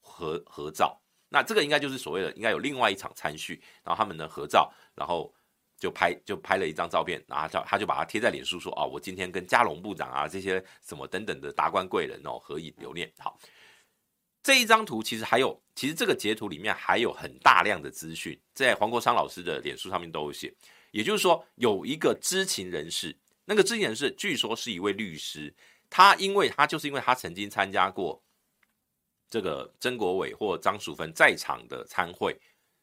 [0.00, 0.98] 合合照，
[1.28, 5.32] 那这个应该就是所谓的应该有另外一场参叙，然后他们的合照，然后
[5.78, 13.38] 就拍就拍了一张照片，然后他他就把它贴在脸书说哦，我今天跟佳龙部长啊这些什么等等的达官贵人哦合影留念，好。
[14.40, 20.54] 这一张图其实还有，其实这个截图里面还有很大量的资讯，在黄国昌老师的脸书上面都有写。
[20.90, 23.14] 也就是说，有一个知情人士，
[23.44, 25.54] 那个知情人士据说是一位律师，
[25.90, 28.22] 他因为他就是因为他曾经参加过
[29.28, 32.36] 这个曾国伟或张淑芬在场的参会，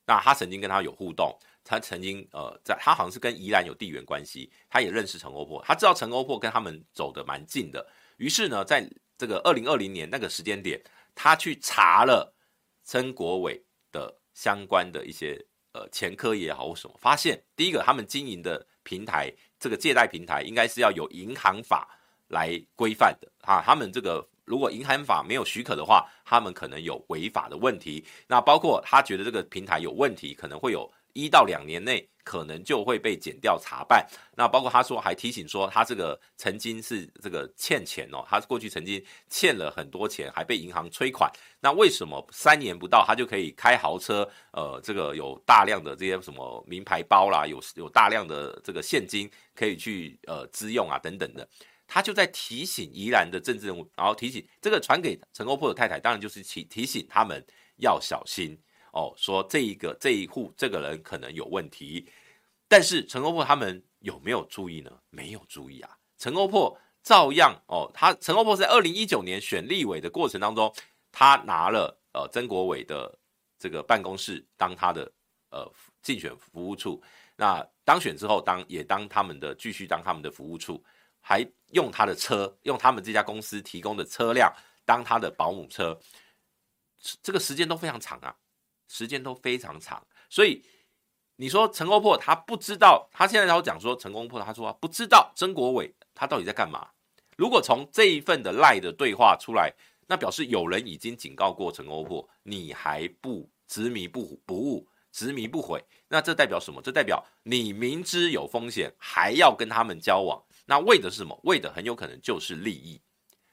[0.05, 7.85] 那他曾经跟他有互动，他曾经呃，在他好像是跟宜兰有地缘关系，他也认识陈欧珀，他知道陈欧珀跟他们走得蛮近的，
[8.17, 10.81] 于是呢，在这个二零二零年那个时间点。
[11.17, 12.35] 他去查了
[12.83, 15.41] 曾国伟的相关的一些
[15.71, 28.05] 呃前科也好或什么，发现第一个他们经营的平台这个借贷平台应该是要有银行法来规范的啊，他们这个如果银行法没有许可的话，他们可能有违法的问题。
[28.27, 32.07] 那包括他觉得这个平台有问题，可能会有一到两年内。
[32.25, 34.03] 可能就会被减掉查办。
[34.35, 41.31] 那包括他说，还提醒说，他这个曾经是这个欠钱哦，他过去曾经欠了很多钱，还被银行催款。
[41.59, 44.27] 那为什么三年不到他就可以开豪车？
[44.53, 51.47] 呃，这个有大量的这些什么名牌包啦，有有大量的这个现金可以去呃支用啊等等的。
[51.87, 57.45] 他就在提醒宜兰的政治人物，然后提醒这个传给陈欧珀的太太，当然就是提提醒他们
[57.77, 58.57] 要小心。
[58.91, 62.07] 哦，说这一个这一户这个人可能有问题，
[62.65, 64.91] 但是陈欧珀他们有没有注意呢？
[65.09, 65.97] 没有注意啊。
[66.17, 70.73] 陈欧珀照样哦，他陈欧珀在二零一九年选立委的过程当中，
[71.11, 73.13] 他拿了呃曾国伟的
[73.59, 75.11] 这个办公室当他的
[75.49, 75.69] 呃
[76.01, 77.03] 竞选服务处，
[77.35, 80.81] 那当选之后当也当他们的继续当他们的服务处，
[81.27, 84.53] 还用他的车，用他们这家公司提供的车辆
[84.85, 85.99] 当他的保姆车，
[87.23, 88.35] 这个时间都非常长啊。
[88.87, 90.63] 时间都非常长，所以
[91.37, 96.87] 你说陈欧珀他不知道，他现在要讲说陈欧珀他说不知道曾国伟他到底在干嘛。
[97.35, 99.73] 如果从这一份的赖的对话出来，
[100.05, 106.79] 那表示有人已经警告过陈欧珀，你还不执迷不不悟，执迷不悔，那这代表什么？
[106.79, 111.39] 这代表你明知有风险还要跟他们交往，那为的是什么？
[111.43, 113.01] 为的很有可能就是利益。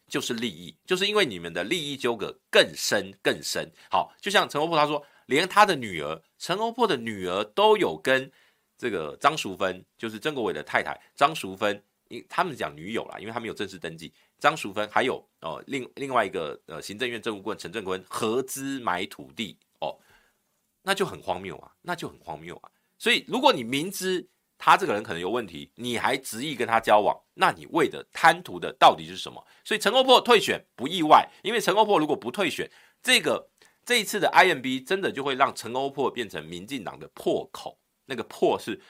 [0.08, 3.66] 就是利益，就是因为你们的利益纠葛更深更深。
[3.90, 8.30] 好，就像陈欧珀他说，连他的女儿陈欧珀的女儿都有跟
[8.76, 14.12] 这个张淑芬，就是曾国伟的太太张淑芬，因他们讲女友啦，因为他们有正式登记。
[14.38, 19.98] 张淑芬还有哦、另另外一个呃，行政院政务官陈正坤合资买土地哦，
[20.82, 22.70] 那就很荒谬啊，那就很荒谬啊。
[22.98, 24.28] 所以如果你明知
[24.64, 29.44] 他这个人可能有问题，你还执意跟他交往，那你为的贪图的到底是什么？
[29.64, 32.70] 所以陈欧珀退选不意外，因为陈欧珀如果不退选，
[33.02, 33.50] 这个
[33.84, 38.80] 这一次的 IMB 真的就会让陈欧珀变成民进党的破口，那个破是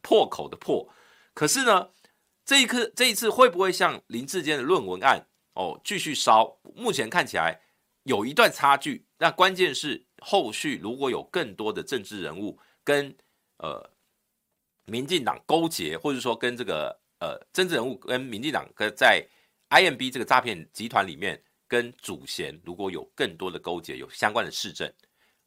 [0.00, 0.88] 破口的破。
[1.34, 1.90] 可是呢，
[2.46, 6.56] 这一刻这一次会不会像林志坚的论文案哦继续烧？
[6.74, 7.60] 目前看起来
[8.04, 13.14] 有一段差距，那关键是后续如果有更多的政治人物跟
[13.58, 13.90] 呃。
[14.88, 19.24] 民进党勾结，或者说跟这个呃政治人物跟民进党跟在
[19.70, 24.90] IMB 这个诈骗集团里面跟主嫌如果有更多的勾结，有相关的事证，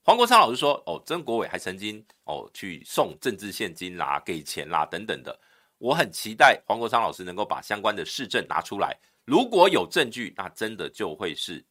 [0.04, 5.38] 黄国昌老师说，哦，曾国伟还曾经哦去送政治献金啦、给钱啦等等的。
[5.78, 8.96] 我很期待黄国昌老师能够把相关的事证拿出来。
[9.26, 11.64] 如果有证据，那真的就会是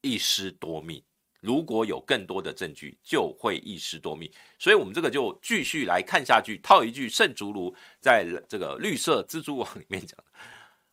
[0.00, 1.02] 一尸多命。
[1.42, 4.30] 如果有更多的证据，就会一尸多命。
[4.60, 6.56] 所以，我们这个就继续来看下去。
[6.58, 10.16] 套一句圣竹卢在这个绿色蜘蛛网里面讲，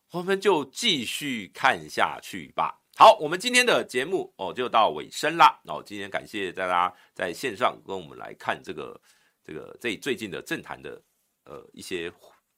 [0.10, 2.82] 我们就继续看下去吧。
[2.98, 5.62] 好，我们今天的节目哦就到尾声啦。
[5.66, 9.00] 哦，今天感谢大家在线上跟我们来看这个
[9.44, 11.00] 这个这最近的政坛的
[11.46, 12.12] 呃一些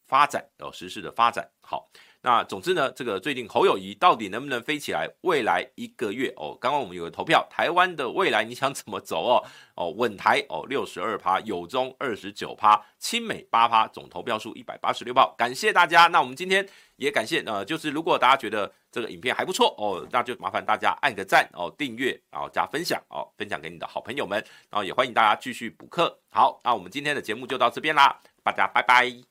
[0.08, 1.46] 发展哦时事的发展。
[1.60, 1.92] 好。
[2.24, 5.10] 那总之呢，这个最近侯友宜到底能不能飞起来？
[5.22, 9.44] 未来一个月哦，刚刚我们有个投票，台湾的未来你想怎么走哦？
[9.76, 15.34] 哦，稳台哦，六十二趴，友中二十九趴，亲美八趴，总投票数一百八十六票。
[15.36, 16.06] 感谢大家。
[16.08, 16.64] 那我们今天
[16.98, 24.38] 也感谢呃，就是如果大家觉得这个影片还不错哦，那就麻烦大家按个赞哦，订阅然后加分享哦，分享给你的好朋友们，
[24.70, 26.20] 然后也欢迎大家继续补课。
[26.30, 29.31] 好，那我们今天的节目就到这边啦，大家拜拜。